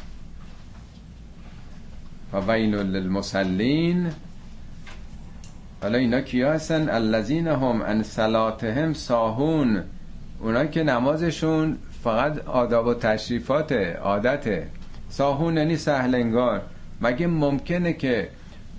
و 2.32 2.52
ویل 2.52 2.74
للمسلین 2.74 4.10
حالا 5.82 5.98
اینا 5.98 6.20
کیا 6.20 6.52
هستن؟ 6.52 6.88
الذین 6.88 7.48
هم 7.48 7.82
ان 7.82 8.02
صلاتهم 8.02 8.92
ساهون. 8.92 9.82
اونا 10.40 10.64
که 10.66 10.82
نمازشون 10.82 11.78
فقط 12.04 12.38
آداب 12.38 12.86
و 12.86 12.94
تشریفات 12.94 13.72
عادته. 13.72 14.66
ساهون 15.16 15.56
یعنی 15.56 15.76
سهلنگار. 15.76 16.62
مگه 17.00 17.26
ممکنه 17.26 17.92
که 17.92 18.28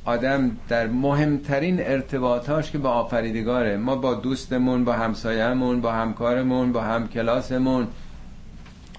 آدم 0.05 0.51
در 0.69 0.87
مهمترین 0.87 1.79
ارتباطاش 1.79 2.71
که 2.71 2.77
با 2.77 2.89
آفریدگاره 2.89 3.77
ما 3.77 3.95
با 3.95 4.13
دوستمون 4.13 4.85
با 4.85 4.93
همسایهمون 4.93 5.81
با 5.81 5.91
همکارمون 5.91 6.71
با 6.71 6.81
همکلاسمون 6.81 7.87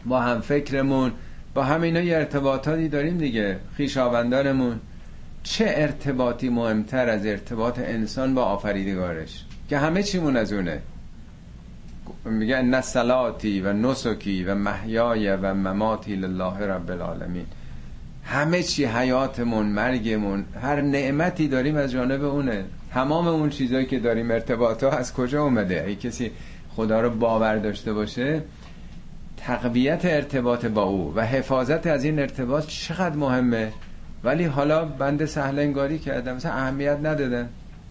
با 0.07 0.21
هم 0.21 0.41
فکرمون 0.41 1.13
با 1.55 1.63
همینا 1.63 2.01
یه 2.01 2.17
ارتباطاتی 2.17 2.89
داریم 2.89 3.19
دیگه 3.19 3.59
خیشاوندانمون 3.77 4.81
چه 5.43 5.65
ارتباطی 5.69 6.49
مهمتر 6.49 7.09
از 7.09 7.27
ارتباط 7.27 7.79
انسان 7.79 8.35
با 8.35 8.43
آفریدگارش؟ 8.43 9.45
که 9.69 9.79
همه 9.79 10.03
چیمون 10.03 10.37
از 10.37 10.53
اونه. 10.53 10.83
میگه 12.25 12.63
نه 12.63 12.81
صلاتی 12.81 13.61
و 13.61 13.73
نسکی 13.73 14.45
و 14.45 14.55
محیای 14.55 15.29
و 15.29 15.55
مماتی 15.55 16.17
لله 16.17 16.59
رب 16.59 16.91
العالمین. 16.91 17.47
همه 18.25 18.63
چی 18.63 18.85
حیاتمون 18.85 19.67
مرگمون 19.67 20.45
هر 20.63 20.81
نعمتی 20.81 21.49
داریم 21.49 21.77
از 21.77 21.93
جانب 21.93 22.25
اونه. 22.25 22.65
تمام 22.93 23.27
اون 23.27 23.51
چیزایی 23.51 23.87
که 23.87 23.99
داریم 23.99 24.31
ارتباطا 24.31 24.91
از 24.91 25.15
کجا 25.15 25.43
اومده؟ 25.43 25.85
ای 25.87 25.97
کسی 25.97 26.31
خدا 26.69 27.01
رو 27.01 27.11
باور 27.11 27.57
داشته 27.57 27.93
باشه 27.93 28.43
تقویت 29.37 30.05
ارتباط 30.05 30.67
با 30.67 30.83
او 30.83 31.13
و 31.17 31.21
حفاظت 31.21 31.87
از 31.87 32.05
این 32.05 32.19
ارتباط 32.19 32.67
چقدر 32.67 33.17
مهمه؟ 33.17 33.73
ولی 34.25 34.45
حالا 34.45 34.85
بند 34.85 35.25
سهل 35.25 35.59
انگاری 35.59 35.99
کردم. 35.99 36.37
مثلا 36.37 36.53
اهمیت 36.53 36.99
ندادن. 37.03 37.49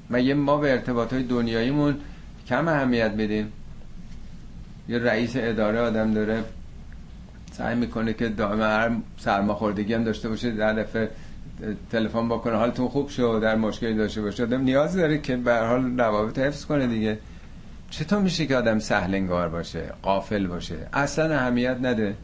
مگه 0.09 0.33
ما 0.33 0.57
به 0.57 0.71
ارتباط 0.71 1.13
های 1.13 1.23
دنیاییمون 1.23 1.95
کم 2.47 2.67
اهمیت 2.67 3.11
بدیم 3.11 3.53
یه 4.89 4.99
رئیس 4.99 5.33
اداره 5.35 5.79
آدم 5.79 6.13
داره 6.13 6.43
سعی 7.51 7.75
می‌کنه 7.75 8.13
که 8.13 8.29
دائما 8.29 8.63
هر 8.63 8.91
سرماخوردگی 9.17 9.93
هم 9.93 10.03
داشته 10.03 10.29
باشه 10.29 10.51
در 10.51 10.73
دفعه 10.73 11.09
تلفن 11.91 12.29
بکنه 12.29 12.55
حالتون 12.55 12.87
خوب 12.87 13.09
شد 13.09 13.39
در 13.43 13.55
مشکلی 13.55 13.93
داشته 13.93 14.21
باشه. 14.21 14.43
آدم 14.43 14.61
نیاز 14.61 14.95
داره 14.95 15.17
که 15.17 15.35
به 15.35 15.57
حال 15.57 15.99
روابط 15.99 16.39
حفظ 16.39 16.65
کنه 16.65 16.87
دیگه. 16.87 17.17
چطور 17.89 18.19
میشه 18.19 18.45
که 18.45 18.55
آدم 18.55 18.79
سهل 18.79 19.15
انگار 19.15 19.49
باشه 19.49 19.93
قافل 20.01 20.47
باشه؟ 20.47 20.75
اصلا 20.93 21.35
اهمیت 21.35 21.77
نده. 21.81 22.15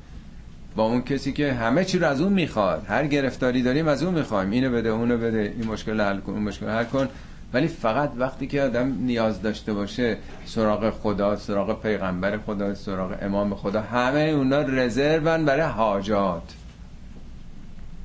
با 0.75 0.84
اون 0.84 1.01
کسی 1.01 1.34
که 1.34 1.53
همه 1.53 1.86
چی 1.86 2.00
رو 2.00 2.08
از 2.08 2.22
اون 2.22 2.34
می‌خواد 2.34 2.86
هر 2.88 3.08
گرفتاری 3.08 3.62
داریم 3.62 3.88
از 3.88 4.03
اون 4.03 4.13
می‌خوایم. 4.13 4.51
اینو 4.51 4.72
بده 4.72 4.89
اونو 4.89 5.18
بده 5.18 5.53
این 5.58 5.68
مشکل 5.68 6.01
حل 6.01 6.20
کن 6.20 6.32
اون 6.32 6.44
مشکل 6.44 6.70
حل 6.70 6.84
کن. 6.84 7.08
ولی 7.53 7.67
فقط 7.67 8.12
وقتی 8.17 8.48
که 8.48 8.62
آدم 8.62 8.98
نیاز 9.00 9.41
داشته 9.41 9.74
باشه 9.74 10.17
سراغ 10.46 10.89
خدا 10.89 11.36
سراغ 11.36 11.81
پیغمبر 11.81 12.38
خدا 12.38 12.75
سراغ 12.75 13.15
امام 13.22 13.55
خدا 13.55 13.81
همه 13.81 14.20
اونا 14.20 14.62
رزرون 14.62 15.46
برای 15.46 15.62
حاجات. 15.62 16.43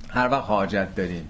هر 0.08 0.28
وقت 0.28 0.44
حاجت 0.44 0.94
داریم. 0.94 1.28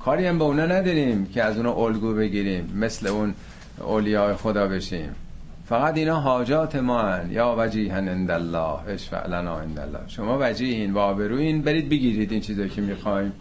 کاری 0.00 0.26
هم 0.26 0.38
به 0.38 0.44
اونا 0.44 0.66
نداریم 0.66 1.26
که 1.26 1.42
از 1.42 1.56
اونا 1.56 1.72
الگو 1.72 2.14
بگیریم 2.14 2.72
مثل 2.76 3.06
اون 3.06 3.34
اولیاء 3.80 4.34
خدا 4.34 4.68
بشیم. 4.68 5.14
فقط 5.68 5.96
اینا 5.96 6.20
حاجات 6.20 6.76
ما 6.76 7.02
هن. 7.02 7.30
یا 7.30 7.54
وجیهن 7.58 8.08
اند 8.08 8.30
الله 8.30 8.88
اشفع 8.88 9.26
لنا 9.26 9.58
اند 9.58 9.78
الله. 9.78 10.00
شما 10.06 10.38
وجیهین 10.40 10.92
و 10.92 10.98
آبروین 10.98 11.62
برید 11.62 11.88
بگیرید 11.88 12.32
این 12.32 12.40
چیزایی 12.40 12.68
که 12.68 12.80
می‌خوایم. 12.80 13.32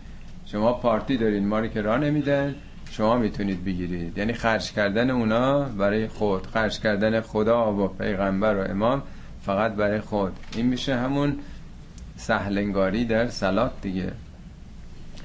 شما 0.46 0.74
پارتی 0.74 1.18
دارین 1.18 1.48
ما 1.48 1.68
که 1.68 1.82
راه 1.82 1.98
نمیدن. 1.98 2.56
شما 2.92 3.18
می‌تونید 3.18 3.66
بگیرید. 3.66 4.18
یعنی 4.18 4.34
خرج 4.34 4.72
کردن 4.72 5.10
اونا 5.10 5.60
برای 5.60 6.08
خود. 6.08 6.48
خرج 6.48 6.80
کردن 6.80 7.22
خدا 7.22 7.74
و 7.74 7.88
پیغمبر 7.88 8.56
و 8.56 8.72
امام 8.72 9.04
فقط 9.42 9.74
برای 9.74 10.00
خود. 10.00 10.34
این 10.56 10.66
میشه 10.66 10.96
همون 10.96 11.36
سهلنگاری 12.18 13.06
در 13.06 13.28
سلات 13.28 13.72
دیگه. 13.82 14.12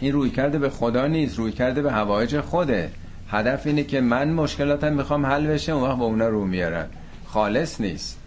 این 0.00 0.12
روی 0.12 0.30
کرده 0.30 0.58
به 0.58 0.70
خدا 0.70 1.06
نیست 1.06 1.38
روی 1.38 1.52
کرده 1.52 1.82
به 1.82 1.92
هوایج 1.92 2.40
خوده. 2.40 2.90
هدف 3.28 3.66
اینه 3.66 3.82
که 3.82 4.00
من 4.00 4.30
مشکلاتم 4.30 4.92
می‌خوام 4.92 5.26
حل 5.26 5.46
بشه 5.46 5.72
اون 5.72 5.88
وقت 5.88 5.98
با 5.98 6.04
اونا 6.04 6.28
رو 6.28 6.44
میارن. 6.44 6.86
خالص 7.26 7.80
نیست. 7.80 8.18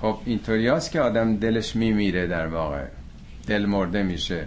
خب 0.00 0.18
اینطوری 0.24 0.70
که 0.92 1.00
آدم 1.00 1.36
دلش 1.36 1.76
میمیره 1.76 2.26
در 2.26 2.46
واقع. 2.46 2.84
دل 3.46 3.66
مرده 3.66 4.02
میشه. 4.02 4.46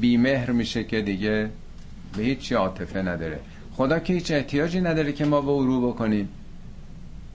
بیمهر 0.00 0.50
میشه 0.50 0.84
که 0.84 1.00
دیگه 1.00 1.50
به 2.16 2.22
هیچ 2.22 2.52
عاطفه 2.52 3.02
نداره. 3.02 3.40
خدا 3.76 3.98
که 3.98 4.12
هیچ 4.12 4.30
احتیاجی 4.30 4.80
نداره 4.80 5.12
که 5.12 5.24
ما 5.24 5.40
به 5.40 5.50
او 5.50 5.66
رو 5.66 5.92
بکنیم. 5.92 6.28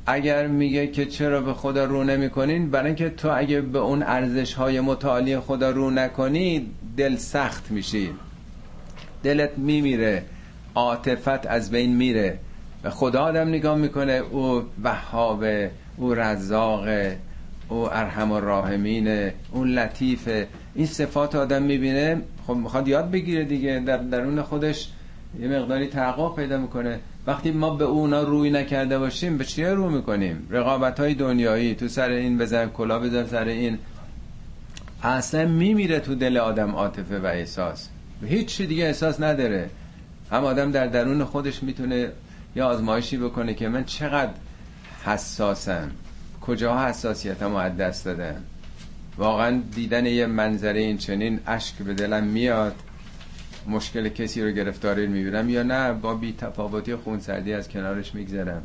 اگر 0.06 0.48
میگه 0.48 0.88
که 0.88 1.06
چرا 1.06 1.42
به 1.42 1.54
خدا 1.54 1.86
رو 1.86 2.04
نمی‌کنین 2.04 2.70
برای 2.70 2.86
اینکه 2.86 3.10
تو 3.10 3.30
اگه 3.38 3.62
به 3.62 3.80
اون 3.80 4.04
ارزش 4.04 4.54
های 4.54 4.80
متعالی 4.80 5.40
خدا 5.40 5.70
رو 5.70 5.92
نکنی 5.92 6.70
دل 6.98 7.16
سخت 7.16 7.72
میشی. 7.72 8.10
دلت 9.24 9.58
میمیره. 9.58 10.24
عاطفت 10.76 11.48
از 11.48 11.72
بین 11.72 11.96
میره. 11.96 12.40
به 12.84 12.90
خدا 12.90 13.22
آدم 13.22 13.48
نگاه 13.48 13.78
می‌کنه. 13.78 14.12
او 14.12 14.64
وهابه 14.84 15.72
او 15.98 16.14
رزاقه 16.14 17.18
او 17.70 17.94
ارحم 17.94 18.32
الراحمینه 18.32 19.34
اون 19.52 19.68
لطیفه 19.68 20.48
این 20.76 20.86
صفات 20.86 21.36
آدم 21.36 21.64
می‌بینه 21.64 22.22
خب 22.48 22.54
می‌خواد 22.54 22.88
یاد 22.88 23.12
بگیره 23.12 23.44
دیگه. 23.44 23.80
در 23.80 23.98
درون 23.98 24.42
خودش 24.42 24.90
یه 25.40 25.48
مقداری 25.48 25.88
تحقق 25.88 26.36
پیدا 26.36 26.58
می‌کنه. 26.58 27.00
وقتی 27.28 27.52
ما 27.52 27.70
به 27.70 27.86
اونا 27.86 28.24
روی 28.24 28.50
نکرده 28.50 29.00
باشیم 29.00 29.38
به 29.38 29.46
چیه 29.46 29.70
رو 29.70 29.90
می‌کنیم؟ 29.90 30.48
رقابت 30.50 31.00
های 31.00 31.14
دنیایی 31.14 31.76
تو 31.76 31.88
سر 31.88 32.10
این 32.10 32.38
بزن 32.38 32.70
کلا 32.70 33.00
بزن 33.00 33.26
سر 33.26 33.46
این. 33.46 33.78
اصلا 35.04 35.46
میمیره 35.46 36.00
تو 36.00 36.16
دل 36.16 36.38
آدم 36.38 36.72
عاطفه 36.72 37.20
و 37.20 37.26
احساس. 37.26 37.90
هیچ 38.26 38.62
دیگه 38.62 38.84
احساس 38.84 39.22
نداره. 39.22 39.70
هم 40.32 40.46
آدم 40.46 40.72
در 40.72 40.88
درون 40.88 41.24
خودش 41.24 41.64
می‌تونه 41.64 42.10
یا 42.56 42.68
آزمایشی 42.68 43.18
بکنه 43.18 43.54
که 43.54 43.70
من 43.70 43.84
چقدر 43.84 44.32
حساسم. 45.06 45.92
کجا 46.50 46.80
حساسیتم 46.80 47.56
از 47.56 47.78
دست 47.78 48.06
دادم 48.06 48.44
واقعا 49.18 49.62
دیدن 49.76 50.06
یه 50.06 50.26
منظره 50.26 50.80
این 50.80 50.98
چنین 50.98 51.40
اشک 51.48 51.76
به 51.76 51.94
دلم 51.94 52.24
میاد. 52.24 52.76
مشکل 53.68 54.10
کسی 54.10 54.44
رو 54.44 54.52
گرفتاری 54.52 55.08
می‌بینم 55.08 55.50
یا 55.50 55.64
نه 55.64 55.94
با 55.94 56.16
بی 56.16 56.34
تفاوتی 56.38 56.96
خونسردی 56.96 57.54
از 57.54 57.70
کنارش 57.70 58.16
میگذرم. 58.16 58.62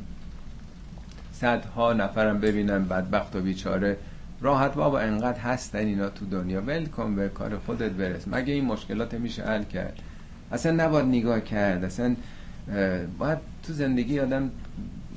صدها 1.32 1.92
نفرم 1.92 2.40
ببینم 2.40 2.84
بدبخت 2.84 3.36
و 3.36 3.40
بیچاره. 3.40 3.96
راحت 4.40 4.74
بابا 4.74 4.98
انقدر 4.98 5.38
هستن 5.38 5.78
اینا 5.78 6.08
تو 6.08 6.26
دنیا. 6.26 6.60
ول 6.60 6.86
کن 6.86 7.16
به 7.16 7.28
کار 7.28 7.58
خودت 7.58 7.90
برس. 7.90 8.28
مگه 8.28 8.52
این 8.52 8.64
مشکلات 8.64 9.14
میشه 9.14 9.42
حل 9.42 9.64
کرد؟ 9.64 9.98
اصلا 10.52 10.84
نباید 10.84 11.06
نگاه 11.06 11.40
کرد. 11.40 11.84
اصلا 11.84 12.16
باید 13.18 13.38
تو 13.66 13.72
زندگی 13.72 14.20
آدم 14.20 14.50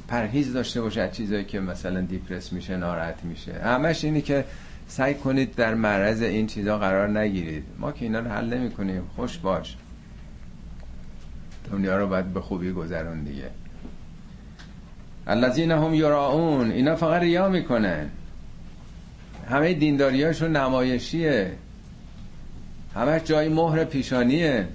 پرهیز 0.07 0.53
داشته 0.53 0.81
باشه 0.81 1.01
از 1.01 1.11
چیزایی 1.11 1.45
که 1.45 1.59
مثلا 1.59 2.01
دیپرس 2.01 2.53
میشه 2.53 2.77
ناراحت 2.77 3.23
میشه. 3.23 3.53
همش 3.53 4.05
اینی 4.05 4.21
که 4.21 4.45
سعی 4.87 5.13
کنید 5.13 5.55
در 5.55 5.73
معرض 5.75 6.21
این 6.21 6.47
چیزا 6.47 6.77
قرار 6.77 7.19
نگیرید. 7.19 7.63
ما 7.79 7.91
که 7.91 8.05
اینا 8.05 8.19
رو 8.19 8.29
حل 8.29 8.53
نمی 8.53 8.71
کنیم 8.71 9.09
خوش 9.15 9.37
باش. 9.37 9.75
دنیا 11.71 11.97
رو 11.97 12.07
باید 12.07 12.33
به 12.33 12.41
خوبی 12.41 12.71
گذرون 12.71 13.23
دیگه. 13.23 13.49
الذین 15.27 15.71
هم 15.71 15.93
یراون 15.93 16.71
اینا 16.71 16.95
فقط 16.95 17.21
ریا 17.21 17.49
می‌کنن. 17.49 18.09
همه 19.49 19.73
دینداریاشون 19.73 20.55
نمایشیه. 20.55 21.51
همه 22.95 23.19
جای 23.19 23.49
مهر 23.49 23.83
پیشانیه. 23.83 24.67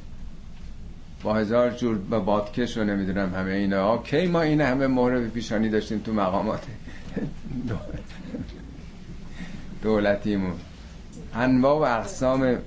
با 1.22 1.34
هزار 1.34 1.70
جور 1.70 1.98
به 1.98 2.18
بادکش 2.18 2.76
رو 2.76 2.84
نمی‌دونم 2.84 3.34
همه 3.34 3.52
اینا. 3.52 3.98
کی 3.98 4.26
ما 4.26 4.42
این 4.42 4.60
همه 4.60 4.86
مهر 4.86 5.28
پیشانی 5.28 5.68
داشتیم 5.68 5.98
تو 5.98 6.12
مقامات. 6.12 6.62
دولتیمون. 9.82 10.54
انواع 11.34 11.78
و 11.78 12.00
اقسام 12.00 12.58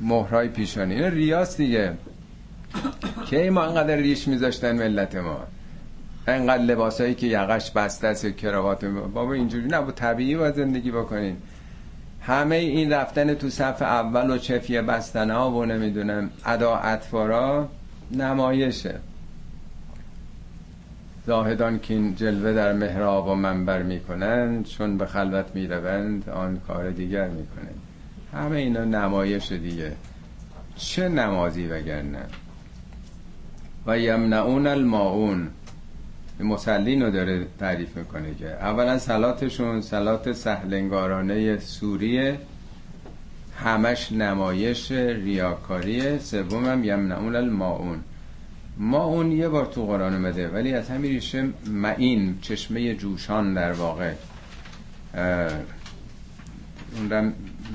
مهرهای 0.00 0.48
پیشانی. 0.48 0.94
این 0.94 1.04
ریاست 1.04 1.56
دیگه. 1.56 1.92
کی 3.26 3.50
ما 3.50 3.62
انقدر 3.62 3.96
ریش 3.96 4.28
میذاشتن 4.28 4.76
ملت 4.76 5.16
ما؟ 5.16 5.40
انقدر 6.26 6.62
لباسایی 6.62 7.14
که 7.14 7.26
یقش 7.26 7.70
بسته 7.70 8.06
است 8.08 8.26
کراوات 8.26 8.84
بابا 8.84 9.32
اینجوری 9.32 9.66
نبود. 9.66 9.94
طبیعی 9.94 10.36
با 10.36 10.50
زندگی 10.50 10.90
بکنین. 10.90 11.36
همه 12.20 12.56
این 12.56 12.92
رفتن 12.92 13.34
تو 13.34 13.50
صف 13.50 13.82
اول 13.82 14.30
و 14.30 14.38
چفیه 14.38 14.82
بستن 14.82 15.30
ها 15.30 15.50
و 15.50 15.64
نمی‌دونم 15.64 16.30
ادا 16.44 16.76
اطفارا. 16.76 17.68
نمایشه. 18.12 18.94
زاهدان 21.26 21.78
که 21.78 21.94
این 21.94 22.14
جلوه 22.14 22.52
در 22.52 22.72
محراب 22.72 23.28
و 23.28 23.34
منبر 23.34 23.82
می‌کنند 23.82 24.64
چون 24.64 24.98
به 24.98 25.06
خلوت 25.06 25.46
می‌روند 25.54 26.28
آن 26.30 26.60
کار 26.68 26.90
دیگر 26.90 27.28
می‌کنند. 27.28 27.80
همه 28.32 28.56
اینا 28.56 28.84
نمایش 28.84 29.52
دیگه. 29.52 29.92
چه 30.76 31.08
نمازی 31.08 31.66
وگرنه؟ 31.66 32.22
و 33.86 33.98
یمنعون 33.98 34.66
الماعون. 34.66 35.48
مسلین 36.40 37.02
رو 37.02 37.10
داره 37.10 37.46
تعریف 37.58 37.96
می‌کنه 37.96 38.34
که 38.34 38.46
اولا 38.46 38.98
سلاتشون 38.98 39.80
سلات 39.80 40.32
سهلنگارانه 40.32 41.58
سوریه 41.58 42.38
همش 43.64 44.12
نمایش 44.12 44.92
ریاکاریه 44.92 46.18
سوم 46.18 46.66
هم 46.66 46.84
یمنعون 46.84 47.36
الماعون. 47.36 48.00
ما 48.76 49.04
اون 49.04 49.32
یه 49.32 49.48
بار 49.48 49.66
تو 49.66 49.86
قرآن 49.86 50.14
اومده 50.14 50.48
ولی 50.48 50.74
از 50.74 50.90
همین 50.90 51.10
ریشه 51.10 51.48
معین 51.66 52.38
چشمه 52.40 52.94
جوشان 52.94 53.54
در 53.54 53.72
واقع. 53.72 54.12
اون 56.96 57.10
رو 57.10 57.30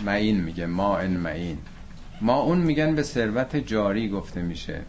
معین 0.06 0.44
میگه 0.44 0.66
ما 0.66 0.98
ان 0.98 1.12
معین. 1.12 1.58
ما 2.22 2.42
اون 2.42 2.58
میگن 2.58 2.96
به 2.96 3.04
ثروت 3.04 3.56
جاری 3.56 4.10
گفته 4.10 4.42
میشه. 4.42 4.82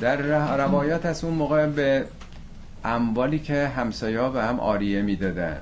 در 0.00 0.16
روایات 0.56 1.06
از 1.06 1.24
اون 1.24 1.34
موقع 1.34 1.66
به 1.66 2.04
اموالی 2.84 3.38
که 3.38 3.68
همسایه 3.68 4.28
به 4.28 4.42
هم 4.42 4.60
آریه 4.60 5.02
می‌دادن. 5.02 5.60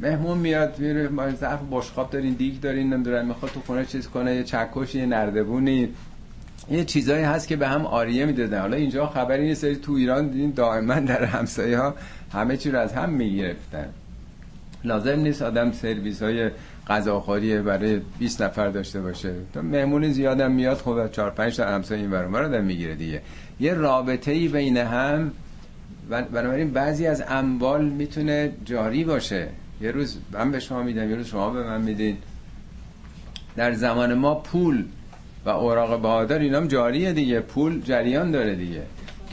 مهمون 0.00 0.38
میاد 0.38 0.78
میره 0.78 1.10
ظرف 1.34 1.60
بشقاب 1.70 2.10
دارین 2.10 2.34
دیگ 2.34 2.60
دارین 2.60 2.92
نمی‌دونم 2.92 3.26
می‌خواد 3.26 3.52
تو 3.52 3.60
خونه 3.60 3.84
چیز 3.84 4.08
کنه 4.08 4.34
یه 4.34 4.42
چکش 4.44 4.94
یه 4.94 5.06
نردبونی. 5.06 5.88
یه 6.70 6.84
چیزایی 6.84 7.24
هست 7.24 7.48
که 7.48 7.56
به 7.56 7.68
هم 7.68 7.86
آریه 7.86 8.24
می‌دادن. 8.24 8.60
حالا 8.60 8.76
اینجا 8.76 9.06
خبری 9.06 9.46
نیست 9.46 9.72
تو 9.72 9.92
ایران 9.92 10.28
دیدین 10.28 10.50
دائما 10.50 10.94
در 10.94 11.24
همسایه 11.24 11.78
ها 11.78 11.94
همه 12.32 12.56
چی 12.56 12.70
رو 12.70 12.78
از 12.78 12.92
هم 12.92 13.10
می‌گرفتن. 13.10 13.88
لازم 14.84 15.20
نیست 15.20 15.42
آدم 15.42 15.72
سرویس 15.72 16.22
های 16.22 16.50
غذاخوری 16.88 17.58
برای 17.58 18.00
20 18.18 18.42
نفر 18.42 18.68
داشته 18.68 19.00
باشه. 19.00 19.34
تو 19.54 19.62
مهمون 19.62 20.12
زیادم 20.12 20.52
میاد 20.52 20.76
خب 20.76 21.10
4 21.10 21.30
5 21.30 21.56
تا 21.56 21.66
همسایه 21.66 22.00
این 22.00 22.10
برام 22.10 22.36
رو 22.36 22.62
می‌گیره 22.62 22.94
دیگه. 22.94 23.22
یه 23.60 23.74
رابطه 23.74 24.32
ای 24.32 24.48
بین 24.48 24.76
هم 24.76 25.32
بنابراین 26.10 26.70
بعضی 26.70 27.06
از 27.06 27.24
اموال 27.28 27.84
می‌تونه 27.84 28.52
جاری 28.64 29.04
باشه. 29.04 29.48
یه 29.80 29.90
روز 29.90 30.18
من 30.32 30.50
به 30.50 30.60
شما 30.60 30.82
میدم 30.82 31.10
یه 31.10 31.16
روز 31.16 31.26
شما 31.26 31.50
به 31.50 31.62
من 31.62 31.80
میدین. 31.80 32.16
در 33.56 33.72
زمان 33.72 34.14
ما 34.14 34.34
پول 34.34 34.84
و 35.44 35.48
اوراق 35.48 36.02
بهادار 36.02 36.38
اینام 36.38 36.66
جاریه 36.66 37.12
دیگه. 37.12 37.40
پول 37.40 37.82
جریان 37.82 38.30
داره 38.30 38.54
دیگه. 38.54 38.82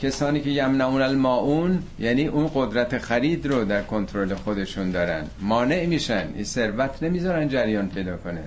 کسانی 0.02 0.40
که 0.40 0.50
یمنعون 0.50 1.02
الماعون 1.02 1.82
یعنی 1.98 2.26
اون 2.26 2.50
قدرت 2.54 2.98
خرید 2.98 3.46
رو 3.46 3.64
در 3.64 3.82
کنترل 3.82 4.34
خودشون 4.34 4.90
دارن. 4.90 5.24
مانع 5.40 5.86
میشن. 5.86 6.28
این 6.34 6.44
ثروت 6.44 7.02
نمی‌ذارن 7.02 7.48
جریان 7.48 7.88
پیدا 7.88 8.16
کنه. 8.16 8.42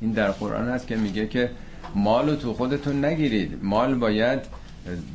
این 0.00 0.12
در 0.12 0.30
قرآن 0.30 0.68
هست 0.68 0.86
که 0.86 0.96
میگه 0.96 1.26
که 1.26 1.50
مال 1.94 2.28
رو 2.28 2.36
تو 2.36 2.54
خودتون 2.54 3.04
نگیرید. 3.04 3.58
مال 3.62 3.94
باید 3.94 4.40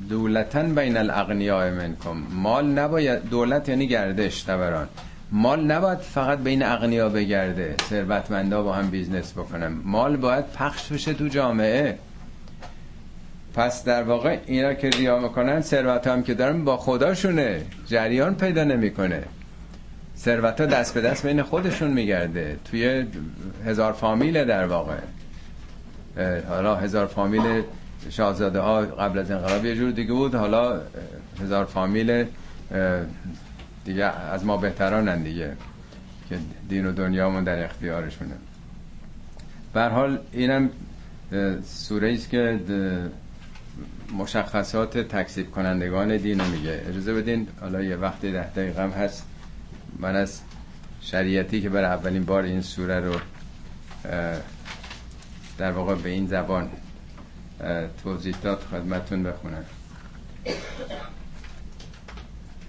دولتن 0.09 0.75
بین 0.75 0.97
الاغنیاء 0.97 1.71
منکم. 1.71 2.17
مال 2.31 2.65
نباید 2.65 3.29
دولت 3.29 3.69
یعنی 3.69 3.87
گردش 3.87 4.43
تبران 4.43 4.87
مال 5.31 5.71
نباید 5.71 5.99
فقط 5.99 6.39
بین 6.39 6.63
اغنیا 6.63 7.09
بگرده 7.09 7.75
ثروتمندا 7.89 8.63
با 8.63 8.73
هم 8.73 8.89
بیزنس 8.89 9.33
بکنن. 9.33 9.67
مال 9.83 10.17
باید 10.17 10.45
پخش 10.45 10.91
بشه 10.91 11.13
تو 11.13 11.27
جامعه. 11.27 11.97
پس 13.53 13.83
در 13.83 14.03
واقع 14.03 14.39
اینا 14.45 14.73
که 14.73 14.89
ریا 14.89 15.19
می‌کنن 15.19 15.61
ثروت 15.61 16.07
هم 16.07 16.23
که 16.23 16.33
دارن 16.33 16.63
با 16.63 16.77
خداشونه 16.77 17.61
جریان 17.87 18.35
پیدا 18.35 18.63
نمی‌کنه. 18.63 19.23
ثروت 20.17 20.61
ها 20.61 20.67
دست 20.67 20.93
به 20.93 21.01
دست 21.01 21.25
بین 21.25 21.41
خودشون 21.41 21.91
میگرده. 21.91 22.57
توی 22.71 23.05
هزار 23.65 23.93
فامیل 23.93 24.45
در 24.45 24.65
واقع. 24.65 24.97
حالا 26.49 26.75
هزار 26.75 27.05
فامیل 27.05 27.63
شاهزاده 28.09 28.59
ها 28.59 28.81
قبل 28.81 29.19
از 29.19 29.31
انقلاب 29.31 29.65
یه 29.65 29.75
جور 29.75 29.91
دیگه 29.91 30.13
بود. 30.13 30.35
حالا 30.35 30.81
هزار 31.41 31.65
فامیل 31.65 32.25
دیگه 33.85 34.05
از 34.05 34.45
ما 34.45 34.57
بهترانن 34.57 35.23
دیگه 35.23 35.57
که 36.29 36.37
دین 36.69 36.85
و 36.85 36.91
دنیامون 36.91 37.43
در 37.43 37.65
اختیارشونه. 37.65 38.35
بر 39.73 39.89
حال 39.89 40.19
اینم 40.31 40.69
سوره 41.63 42.13
است 42.13 42.29
که 42.29 42.59
مشخصات 44.17 44.97
تکسیب 44.97 45.51
کنندگان 45.51 46.17
دین 46.17 46.39
رو 46.39 46.45
میگه. 46.45 46.83
اجازه 46.87 47.13
بدین 47.13 47.47
حالا 47.61 47.83
یه 47.83 47.95
وقتی 47.95 48.31
ده 48.31 48.49
دقیقه 48.49 48.83
هم 48.83 48.89
هست. 48.89 49.25
من 49.99 50.15
از 50.15 50.41
شریعتی 51.01 51.61
که 51.61 51.69
برای 51.69 51.85
اولین 51.85 52.25
بار 52.25 52.43
این 52.43 52.61
سوره 52.61 52.99
رو 52.99 53.15
در 55.57 55.71
واقع 55.71 55.95
به 55.95 56.09
این 56.09 56.27
زبان 56.27 56.69
توضیح 58.03 58.35
داد 58.43 58.59
خدمتون 58.71 59.23
بخونم. 59.23 59.65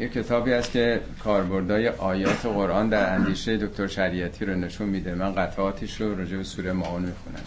یه 0.01 0.09
کتابی 0.09 0.53
هست 0.53 0.71
که 0.71 1.01
کاربردهای 1.25 1.89
آیات 1.89 2.47
قرآن 2.47 2.89
در 2.89 3.15
اندیشه 3.15 3.57
دکتر 3.57 3.87
شریعتی 3.87 4.45
رو 4.45 4.55
نشون 4.55 4.89
میده. 4.89 5.15
من 5.15 5.35
قطعاتش 5.35 6.01
رو 6.01 6.19
راجع 6.19 6.37
به 6.37 6.45
سوره 6.45 6.73
معاون 6.73 7.03
می‌خونم. 7.03 7.45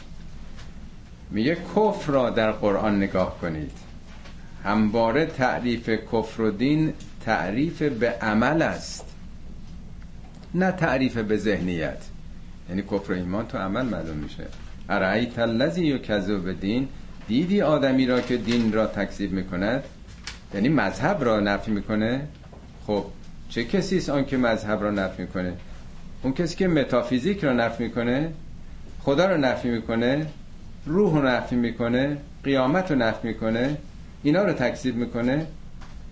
میگه 1.32 1.56
کفر 1.56 2.12
را 2.12 2.30
در 2.30 2.52
قرآن 2.52 2.98
نگاه 2.98 3.40
کنید. 3.40 3.72
همواره 4.64 5.26
تعریف 5.26 5.90
کفر 5.90 6.42
و 6.42 6.52
دین 6.52 6.94
تعریف 7.26 7.82
به 7.82 8.10
عمل 8.10 8.62
است. 8.62 9.06
نه 10.54 10.72
تعریف 10.72 11.18
به 11.18 11.38
ذهنیت. 11.38 12.04
یعنی 12.70 12.82
کفر 12.82 13.12
و 13.12 13.16
ایمان 13.16 13.48
تو 13.48 13.58
عمل 13.58 13.86
معلوم 13.86 14.18
میشه. 14.18 14.44
ارعیت 14.90 15.40
الذی 15.40 15.98
به 16.46 16.54
دین؟ 16.54 16.88
دیدی 17.28 17.62
آدمی 17.62 18.06
را 18.06 18.22
که 18.22 18.38
دین 18.38 18.74
را 18.74 18.88
تکذیب 18.88 19.32
می‌کند؟ 19.32 19.84
یعنی 20.54 20.70
مذهب 20.70 21.24
را 21.24 21.40
نفی 21.40 21.72
می‌کنه؟ 21.72 22.28
خب 22.90 23.06
چه 23.50 23.64
کسی 23.64 23.98
است 23.98 24.10
آن 24.10 24.26
که 24.26 24.38
مذهب 24.38 24.84
را 24.84 24.92
نفی 24.92 25.22
می‌کنه؟ 25.22 25.54
اون 26.24 26.34
کسی 26.34 26.56
که 26.56 26.68
متافیزیک 26.68 27.44
را 27.44 27.54
نفی 27.54 27.84
می‌کنه 27.84 28.32
خدا 29.00 29.26
رو 29.26 29.38
نفی 29.38 29.70
می‌کنه 29.70 30.28
روح 30.86 31.14
رو 31.14 31.28
نفی 31.28 31.56
می‌کنه 31.56 32.18
قیامت 32.44 32.92
رو 32.92 32.98
نفی 32.98 33.28
می‌کنه 33.28 33.78
اینا 34.24 34.44
رو 34.44 34.54
تکذیب 34.54 34.96
می‌کنه؟ 34.96 35.48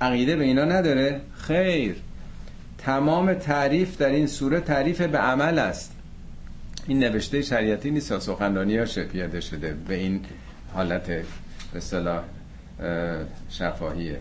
عقیده 0.01 0.35
به 0.35 0.43
اینا 0.43 0.65
نداره. 0.65 1.21
خیر. 1.33 1.95
تمام 2.77 3.33
تعریف 3.33 3.97
در 3.97 4.09
این 4.09 4.27
سوره 4.27 4.59
تعریف 4.59 5.01
به 5.01 5.17
عمل 5.17 5.59
است. 5.59 5.91
این 6.87 6.99
نوشته 6.99 7.41
شریعتی 7.41 7.91
نیست 7.91 8.19
سخنرانی 8.19 8.77
ها 8.77 8.85
پیاده 9.11 9.41
شده. 9.41 9.75
به 9.87 9.95
این 9.95 10.21
حالت 10.73 11.07
به 11.73 11.79
صلاح 11.79 12.23
شفاهیه. 13.49 14.19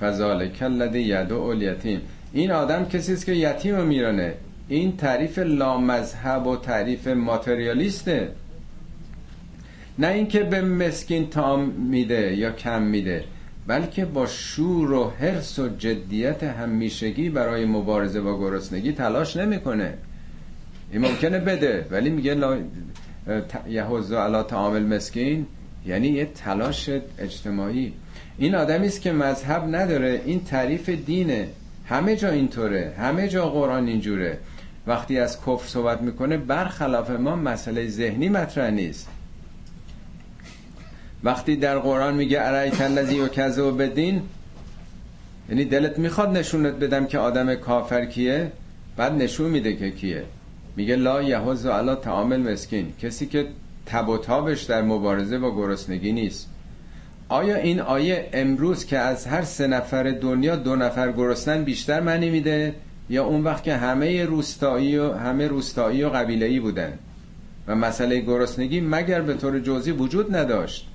فذالک 0.00 0.62
الذی 0.62 1.00
یدعو 1.00 1.42
الیتیم 1.42 2.00
این 2.32 2.50
آدم 2.50 2.84
کسی 2.84 3.12
است 3.12 3.26
که 3.26 3.32
یتیم 3.32 3.76
رو 3.76 3.84
میرانه. 3.84 4.34
این 4.68 4.96
تعریف 4.96 5.38
لامذهب 5.38 6.46
و 6.46 6.56
تعریف 6.56 7.06
ماتریالیسته. 7.06 8.28
نه 9.98 10.06
اینکه 10.06 10.42
به 10.42 10.60
مسکین 10.60 11.30
تام 11.30 11.64
میده 11.70 12.36
یا 12.36 12.50
کم 12.50 12.82
میده 12.82 13.24
بلکه 13.66 14.04
با 14.04 14.26
شور 14.26 14.92
و 14.92 15.10
حرس 15.10 15.58
و 15.58 15.68
جدیت 15.68 16.42
همیشگی 16.42 17.30
برای 17.30 17.64
مبارزه 17.64 18.20
با 18.20 18.38
گرسنگی 18.38 18.92
تلاش 18.92 19.36
نمی‌کنه. 19.36 19.94
این 20.92 21.00
ممکنه 21.02 21.38
بده 21.38 21.86
ولی 21.90 22.10
میگه 22.10 22.34
لا... 22.34 22.58
یهوزو 23.68 24.16
علا 24.16 24.42
تعامل 24.42 24.82
مسکین 24.82 25.46
یعنی 25.86 26.08
یه 26.08 26.24
تلاش 26.24 26.90
اجتماعی. 27.18 27.92
این 28.40 28.54
آدمی 28.54 28.86
است 28.86 29.00
که 29.00 29.12
مذهب 29.12 29.76
نداره 29.76 30.22
این 30.24 30.44
تعریف 30.44 30.88
دینه. 30.88 31.48
همه 31.86 32.16
جا 32.16 32.30
اینطوره 32.30 32.94
همه 32.98 33.28
جا 33.28 33.48
قرآن 33.48 33.86
اینجوره. 33.86 34.38
وقتی 34.86 35.18
از 35.18 35.40
کفر 35.40 35.66
صحبت 35.66 36.00
می‌کنه 36.02 36.36
برخلاف 36.36 37.10
ما 37.10 37.36
مسئله 37.36 37.88
ذهنی 37.88 38.28
مطرح 38.28 38.70
نیست. 38.70 39.08
وقتی 41.24 41.56
در 41.56 41.78
قرآن 41.78 42.14
میگه 42.14 42.38
ارایت 42.40 42.80
الذی 42.80 43.20
و 43.20 43.70
بدین 43.70 44.22
یعنی 45.48 45.64
دلت 45.64 45.98
می‌خواد 45.98 46.36
نشونت 46.36 46.74
بدم 46.74 47.06
که 47.06 47.18
آدم 47.18 47.54
کافر 47.54 48.04
کیه؟ 48.04 48.52
بعد 48.96 49.12
نشون 49.12 49.50
میده 49.50 49.76
که 49.76 49.90
کیه. 49.90 50.24
میگه 50.76 50.96
لا 50.96 51.22
یهوز 51.22 51.66
علا 51.66 51.94
تعامل 51.94 52.52
مسکین 52.52 52.92
کسی 53.02 53.26
که 53.26 53.46
تب 53.86 54.08
و 54.08 54.18
تابش 54.18 54.62
در 54.62 54.82
مبارزه 54.82 55.38
با 55.38 55.56
گرسنگی 55.56 56.12
نیست. 56.12 56.48
آیا 57.30 57.56
این 57.56 57.80
آیه 57.80 58.28
امروز 58.32 58.84
که 58.86 58.98
از 58.98 59.26
هر 59.26 59.42
سه 59.42 59.66
نفر 59.66 60.10
دنیا 60.10 60.56
دو 60.56 60.76
نفر 60.76 61.12
گرسنن 61.12 61.64
بیشتر 61.64 62.00
معنی 62.00 62.30
میده؟ 62.30 62.74
یا 63.10 63.24
اون 63.24 63.44
وقت 63.44 63.64
که 63.64 63.76
همه 63.76 64.24
روستایی 64.24 64.98
و 64.98 65.12
همه 65.12 65.48
روستایی 65.48 66.04
و 66.04 66.08
قبیله‌ای 66.08 66.60
بودن؟ 66.60 66.98
و 67.66 67.74
مسئله 67.74 68.20
گرسنگی 68.20 68.80
مگر 68.80 69.20
به 69.20 69.34
طور 69.34 69.60
جزئی 69.60 69.92
وجود 69.92 70.36
نداشت؟ 70.36 70.88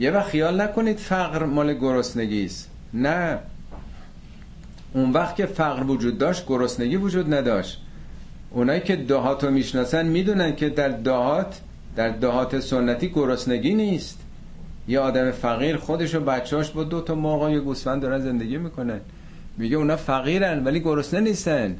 یه 0.00 0.10
وقت 0.10 0.28
خیال 0.28 0.60
نکنید 0.60 0.98
فقر 0.98 1.44
مال 1.44 1.74
گرسنگی 1.74 2.44
است. 2.44 2.70
نه. 2.94 3.38
اون 4.92 5.10
وقت 5.10 5.36
که 5.36 5.46
فقر 5.46 5.82
وجود 5.82 6.18
داشت 6.18 6.46
گرسنگی 6.46 6.96
وجود 6.96 7.34
نداشت. 7.34 7.82
اونایی 8.50 8.80
که 8.80 8.96
دهات 8.96 9.44
رو 9.44 9.50
می‌شناسن 9.50 10.06
می‌دونن 10.06 10.56
که 10.56 10.68
در 10.68 10.88
دهات 10.88 11.60
در 11.96 12.08
دهات 12.08 12.60
سنتی 12.60 13.08
گرسنگی 13.08 13.74
نیست. 13.74 14.25
یه 14.88 15.00
آدم 15.00 15.30
فقیر 15.30 15.76
خودش 15.76 16.14
و 16.14 16.20
بچهاش 16.20 16.70
با 16.70 16.84
دو 16.84 17.00
تا 17.00 17.14
مرغ 17.14 17.42
و 17.42 17.60
گوسفند 17.60 18.02
دارن 18.02 18.18
زندگی 18.18 18.56
می‌کنن. 18.56 19.00
میگه 19.56 19.76
اونا 19.76 19.96
فقیرن 19.96 20.64
ولی 20.64 20.80
گرسنه 20.80 21.20
نیستن. 21.20 21.76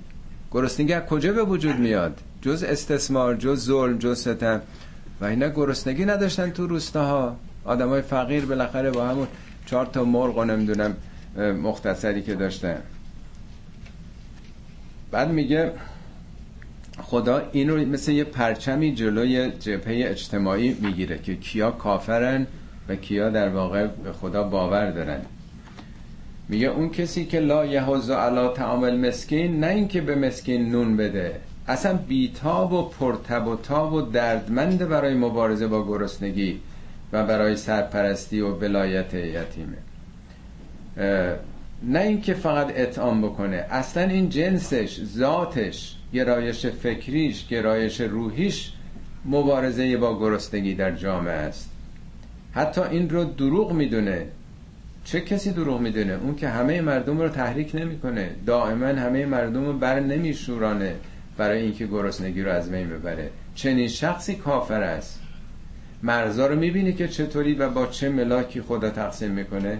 گرسنگی 0.52 0.92
از 0.92 1.02
کجا 1.02 1.32
به 1.32 1.42
وجود 1.42 1.78
میاد؟ 1.78 2.20
جز 2.42 2.62
استثمار 2.62 3.34
جز 3.34 3.64
ظلم 3.64 3.98
جز 3.98 4.20
ستم. 4.20 4.60
و 5.20 5.24
اینا 5.24 5.48
گرسنگی 5.48 6.04
نداشتن 6.04 6.50
تو 6.50 6.66
روستاها. 6.66 7.36
آدمای 7.64 8.02
فقیر 8.02 8.46
بالاخره 8.46 8.90
با 8.90 9.08
همون 9.08 9.26
چهار 9.66 9.86
تا 9.86 10.04
مرغ 10.04 10.38
و 10.38 10.44
نمی‌دونم 10.44 10.96
مختصری 11.62 12.22
که 12.22 12.34
داشتن. 12.34 12.78
بعد 15.10 15.30
میگه 15.30 15.72
خدا 16.98 17.42
این 17.52 17.68
رو 17.68 17.76
مثل 17.76 18.12
یه 18.12 18.24
پرچمی 18.24 18.94
جلوی 18.94 19.50
جبهه 19.50 20.04
اجتماعی 20.10 20.76
می‌گیره 20.80 21.18
که 21.18 21.36
کیا 21.36 21.70
کافرن 21.70 22.46
و 22.88 22.96
کیا 22.96 23.30
در 23.30 23.48
واقع 23.48 23.86
به 23.86 24.12
خدا 24.12 24.42
باور 24.42 24.90
دارن. 24.90 25.20
میگه 26.48 26.66
اون 26.66 26.90
کسی 26.90 27.24
که 27.24 27.40
لا 27.40 27.66
یهوز 27.66 28.10
علا 28.10 28.48
تعامل 28.48 29.08
مسکین 29.08 29.60
نه 29.60 29.66
اینکه 29.66 30.00
به 30.00 30.14
مسکین 30.14 30.72
نون 30.72 30.96
بده. 30.96 31.40
اصلا 31.68 31.94
بیتاب 31.94 32.72
و 32.72 32.82
پرتب 32.82 33.46
و 33.46 33.56
تاب 33.56 33.92
و 33.92 34.00
دردمند 34.00 34.88
برای 34.88 35.14
مبارزه 35.14 35.66
با 35.66 35.84
گرسنگی 35.84 36.60
و 37.12 37.26
برای 37.26 37.56
سرپرستی 37.56 38.40
و 38.40 38.54
بلایت 38.54 39.14
یتیمه. 39.14 39.76
نه 41.82 42.00
اینکه 42.00 42.34
فقط 42.34 42.72
اطعام 42.76 43.22
بکنه. 43.22 43.56
اصلا 43.70 44.02
این 44.02 44.28
جنسش 44.28 45.04
ذاتش 45.04 45.96
گرایش 46.12 46.66
فکریش 46.66 47.48
گرایش 47.48 48.00
روحیش 48.00 48.72
مبارزه 49.24 49.96
با 49.96 50.18
گرسنگی 50.18 50.74
در 50.74 50.90
جامعه 50.90 51.32
است. 51.32 51.70
حتی 52.56 52.80
این 52.80 53.10
رو 53.10 53.24
دروغ 53.24 53.72
می‌دونه. 53.72 54.26
چه 55.04 55.20
کسی 55.20 55.52
دروغ 55.52 55.80
می‌دونه؟ 55.80 56.12
اون 56.12 56.34
که 56.34 56.48
همه 56.48 56.80
مردم 56.80 57.18
رو 57.18 57.28
تحریک 57.28 57.74
نمی‌کنه. 57.74 58.30
دائما 58.46 58.86
همه 58.86 59.26
مردم 59.26 59.66
رو 59.66 59.72
بر 59.72 60.00
نمیشورانه 60.00 60.94
برای 61.36 61.62
اینکه 61.62 61.86
گرسنگی 61.86 62.42
رو 62.42 62.50
از 62.50 62.70
بین 62.70 62.88
ببره. 62.88 63.30
چنین 63.54 63.88
شخصی 63.88 64.34
کافر 64.34 64.82
است. 64.82 65.20
مرزا 66.02 66.46
رو 66.46 66.58
می‌بینی 66.58 66.92
که 66.92 67.08
چطوری 67.08 67.54
و 67.54 67.70
با 67.70 67.86
چه 67.86 68.08
ملاکی 68.08 68.60
خدا 68.60 68.90
تقسیم 68.90 69.30
می‌کنه. 69.30 69.78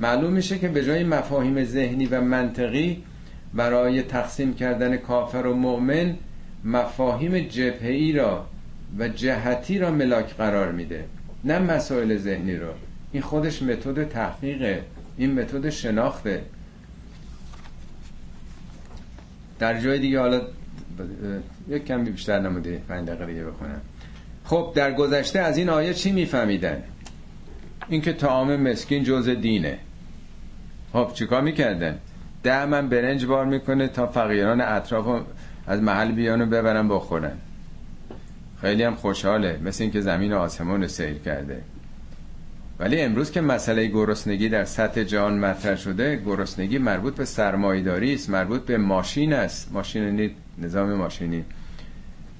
معلوم 0.00 0.32
میشه 0.32 0.58
که 0.58 0.68
به 0.68 0.84
جای 0.84 1.04
مفاهیم 1.04 1.64
ذهنی 1.64 2.06
و 2.06 2.20
منطقی 2.20 3.02
برای 3.54 4.02
تقسیم 4.02 4.54
کردن 4.54 4.96
کافر 4.96 5.46
و 5.46 5.54
مؤمن 5.54 6.14
مفاهیم 6.64 7.38
جبهی 7.38 8.12
را 8.12 8.46
و 8.98 9.08
جهتی 9.08 9.78
را 9.78 9.90
ملاک 9.90 10.34
قرار 10.36 10.72
میده. 10.72 11.04
نه 11.44 11.58
مسائل 11.58 12.16
ذهنی 12.16 12.56
رو. 12.56 12.68
این 13.12 13.22
خودش 13.22 13.62
متد 13.62 14.08
تحقیقه. 14.08 14.82
این 15.16 15.40
متد 15.40 15.70
شناخته. 15.70 16.42
در 19.58 19.80
جای 19.80 19.98
دیگه 19.98 20.20
حالا 20.20 20.40
یک 21.68 21.84
کمی 21.84 22.10
بیشتر 22.10 22.40
نموده 22.40 22.82
پنج 22.88 23.08
دقیقه 23.08 23.26
دیگه 23.26 23.44
بخونم. 23.44 23.80
خب 24.44 24.72
در 24.74 24.92
گذشته 24.94 25.38
از 25.38 25.58
این 25.58 25.68
آیه 25.68 25.94
چی 25.94 26.12
میفهمیدن؟ 26.12 26.82
اینکه 27.88 28.12
طعام 28.12 28.56
مسکین 28.56 29.04
جز 29.04 29.28
دینه. 29.28 29.78
خب 30.92 31.10
چیکار 31.14 31.42
می‌کردن؟ 31.42 31.98
ده 32.42 32.66
من 32.66 32.88
برنج 32.88 33.26
بار 33.26 33.44
می‌کنه 33.44 33.88
تا 33.88 34.06
فقیران 34.06 34.60
اطراف 34.60 35.22
از 35.66 35.82
محل 35.82 36.12
بیانو 36.12 36.46
ببرن 36.46 36.88
بخورن. 36.88 37.36
خیلی 38.60 38.82
هم 38.82 38.94
خوشحاله 38.94 39.60
مثل 39.64 39.82
اینکه 39.82 40.00
زمین 40.00 40.32
و 40.32 40.36
آسمان 40.38 40.82
رو 40.82 40.88
سیر 40.88 41.14
کرده. 41.14 41.62
ولی 42.78 43.00
امروز 43.00 43.30
که 43.30 43.40
مسئله 43.40 43.86
گرسنگی 43.86 44.48
در 44.48 44.64
سطح 44.64 45.02
جهان 45.02 45.38
مطرح 45.38 45.76
شده 45.76 46.16
گرسنگی 46.26 46.78
مربوط 46.78 47.14
به 47.14 47.24
سرمایداری 47.24 48.14
است 48.14 48.30
مربوط 48.30 48.62
به 48.62 48.78
ماشین 48.78 49.32
است. 49.32 49.72
ماشین 49.72 50.30
نظام 50.58 50.94
ماشینی. 50.94 51.44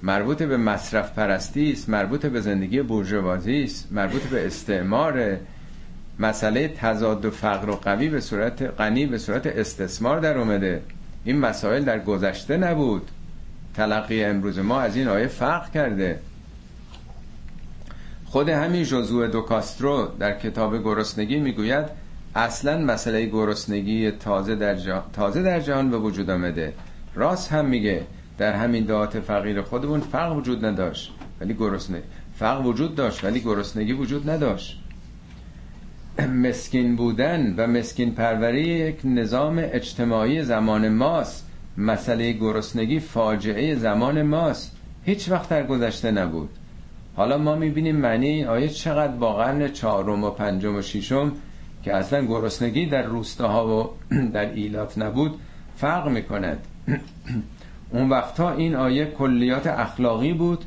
مربوط 0.03 0.43
به 0.43 0.57
مصرف 0.57 1.13
پرستی 1.13 1.73
است 1.73 1.89
مربوط 1.89 2.27
به 2.27 2.41
زندگی 2.41 2.83
بورژوازی 2.83 3.63
است 3.63 3.93
مربوط 3.93 4.23
به 4.23 4.47
استعمار 4.47 5.37
مسئله 6.19 6.69
تضاد 6.69 7.25
و 7.25 7.31
فقر 7.31 7.71
و 7.71 7.77
قوی 7.77 8.09
به 8.09 8.21
صورت 8.21 8.63
غنی 8.63 9.07
به 9.07 9.19
صورت 9.19 9.47
استثمار 9.47 10.21
در 10.21 10.39
اومده. 10.39 10.83
این 11.25 11.39
مسائل 11.39 11.85
در 11.85 11.99
گذشته 11.99 12.57
نبود. 12.57 13.11
تلقی 13.77 14.25
امروز 14.25 14.59
ما 14.59 14.81
از 14.81 14.97
این 14.97 15.09
آیه 15.09 15.27
فرق 15.27 15.73
کرده. 15.73 16.19
خود 18.25 18.49
همین 18.49 18.85
جزوه 18.85 19.27
دو 19.27 19.41
کاسترو 19.41 20.09
در 20.19 20.39
کتاب 20.39 20.79
گرسنگی 20.79 21.37
می‌گوید 21.37 21.87
اصلا 22.35 22.79
مسئله 22.79 23.27
گرسنگی 23.27 24.11
تازه 24.11 24.55
در, 24.55 24.75
جهان 24.75 25.03
تازه 25.13 25.43
در 25.43 25.61
جهان 25.61 25.91
به 25.91 25.99
وجود 25.99 26.31
آمده. 26.31 26.73
راست 27.15 27.53
هم 27.53 27.65
میگه 27.65 28.03
در 28.39 28.53
همین 28.53 28.85
دعات 28.85 29.21
فقیر 29.21 29.63
خودمون 29.63 30.01
فرق 30.01 30.37
وجود 30.37 30.65
نداشت 30.65 31.13
ولی 31.41 31.55
گرسنگی 31.55 32.03
فرق 32.39 32.67
وجود 32.67 32.95
داشت 32.95 33.25
ولی 33.25 33.41
گرسنگی 33.41 33.93
وجود 33.93 34.31
نداشت. 34.31 34.81
مسکین 36.45 36.97
بودن 36.97 37.55
و 37.57 37.67
مسکین 37.67 38.15
پروری 38.15 38.63
یک 38.63 39.01
نظام 39.05 39.59
اجتماعی 39.59 40.43
زمان 40.43 40.89
ماست. 40.89 41.46
مسئله 41.79 42.33
گرسنگی 42.33 43.01
فاجعه 43.01 43.75
زمان 43.75 44.23
ماست. 44.23 44.77
هیچ 45.05 45.31
وقت 45.31 45.49
در 45.49 45.67
گذشته 45.67 46.11
نبود. 46.11 46.49
حالا 47.17 47.39
ما 47.39 47.55
می‌بینیم 47.55 47.97
معنی 47.97 48.45
آیه 48.45 48.69
چقدر 48.69 49.13
با 49.13 49.33
قرن 49.33 49.69
چهارم 49.69 50.25
و 50.25 50.31
پنجم 50.31 50.77
و 50.77 50.83
ششم 50.83 51.33
که 51.83 51.97
اصلا 51.97 52.25
گرسنگی 52.25 52.87
در 52.87 53.03
روستاها 53.03 53.83
و 53.83 53.91
در 54.35 54.53
ایلات 54.53 54.99
نبود 54.99 55.39
فرق 55.77 56.09
می‌کند. 56.09 56.59
اون 57.93 58.09
وقتها 58.09 58.53
این 58.53 58.77
آیه 58.77 59.07
کلیات 59.07 59.67
اخلاقی 59.67 60.33
بود. 60.33 60.65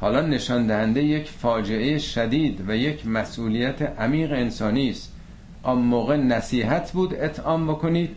حالا 0.00 0.20
نشان 0.20 0.66
دهنده 0.66 1.02
یک 1.02 1.28
فاجعه 1.28 1.98
شدید 1.98 2.64
و 2.68 2.76
یک 2.76 3.06
مسئولیت 3.06 3.82
عمیق 3.82 4.32
انسانی 4.32 4.90
است. 4.90 5.12
آن 5.62 5.78
موقع 5.78 6.16
نصیحت 6.16 6.92
بود 6.92 7.14
اطعام 7.14 7.66
بکنید. 7.66 8.10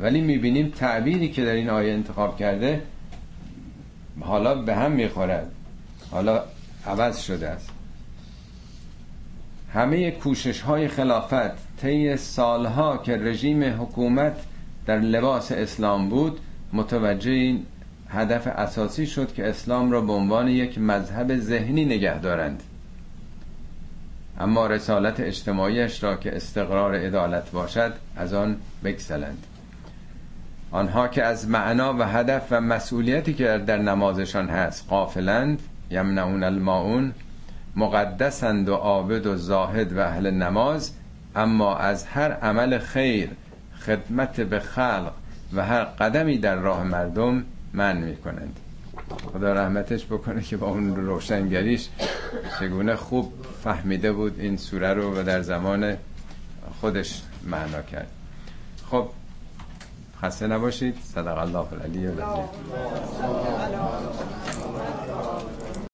ولی 0.00 0.20
می‌بینیم 0.20 0.68
تعبیری 0.68 1.28
که 1.28 1.44
در 1.44 1.52
این 1.52 1.70
آیه 1.70 1.92
انتخاب 1.92 2.38
کرده 2.38 2.82
حالا 4.20 4.54
به 4.54 4.74
هم 4.74 4.92
می‌خورد 4.92 5.50
حالا 6.10 6.42
عوض 6.86 7.20
شده 7.20 7.48
است. 7.48 7.70
همه 9.72 10.10
کوشش 10.10 10.60
های 10.60 10.88
خلافت 10.88 11.76
طی 11.80 12.16
سالها 12.16 12.96
که 12.96 13.16
رژیم 13.16 13.82
حکومت 13.82 14.36
در 14.86 14.98
لباس 14.98 15.52
اسلام 15.52 16.08
بود 16.08 16.40
متوجه 16.72 17.30
این 17.30 17.66
هدف 18.08 18.46
اساسی 18.46 19.06
شد 19.06 19.32
که 19.32 19.48
اسلام 19.48 19.90
را 19.90 20.00
به 20.00 20.12
عنوان 20.12 20.48
یک 20.48 20.78
مذهب 20.78 21.36
ذهنی 21.36 21.84
نگه 21.84 22.18
دارند. 22.18 22.62
اما 24.38 24.66
رسالت 24.66 25.20
اجتماعیش 25.20 26.02
را 26.02 26.16
که 26.16 26.36
استقرار 26.36 26.94
عدالت 26.94 27.50
باشد 27.50 27.92
از 28.16 28.34
آن 28.34 28.56
بگسلند. 28.84 29.46
آنها 30.74 31.08
که 31.08 31.22
از 31.22 31.48
معنا 31.48 31.94
و 31.98 32.02
هدف 32.02 32.46
و 32.50 32.60
مسئولیتی 32.60 33.34
که 33.34 33.62
در 33.66 33.78
نمازشان 33.78 34.48
هست 34.48 34.88
قافلند 34.88 35.62
یمنعون 35.90 36.44
الماعون 36.44 37.12
مقدسند 37.76 38.68
و 38.68 38.74
عابد 38.74 39.26
و 39.26 39.36
زاهد 39.36 39.92
و 39.92 40.00
اهل 40.00 40.30
نماز 40.30 40.92
اما 41.36 41.76
از 41.76 42.06
هر 42.06 42.32
عمل 42.32 42.78
خیر 42.78 43.30
خدمت 43.80 44.40
به 44.40 44.60
خلق 44.60 45.12
و 45.52 45.64
هر 45.64 45.84
قدمی 45.84 46.38
در 46.38 46.56
راه 46.56 46.84
مردم 46.84 47.44
من 47.72 47.96
می‌کنند. 47.96 48.60
خدا 49.32 49.52
رحمتش 49.52 50.06
بکنه 50.06 50.42
که 50.42 50.56
با 50.56 50.66
اون 50.66 50.96
روشنگریش 50.96 51.88
چگونه 52.60 52.96
خوب 52.96 53.32
فهمیده 53.64 54.12
بود 54.12 54.40
این 54.40 54.56
سوره 54.56 54.94
رو 54.94 55.20
و 55.20 55.22
در 55.22 55.42
زمان 55.42 55.96
خودش 56.80 57.22
معنا 57.44 57.82
کرد. 57.82 58.08
خب 58.90 59.08
خسته 60.24 60.46
نباشید. 60.46 60.96
صدق 61.14 61.38
الله 61.38 61.72
العلی 61.72 62.06
العظیم 62.06 62.48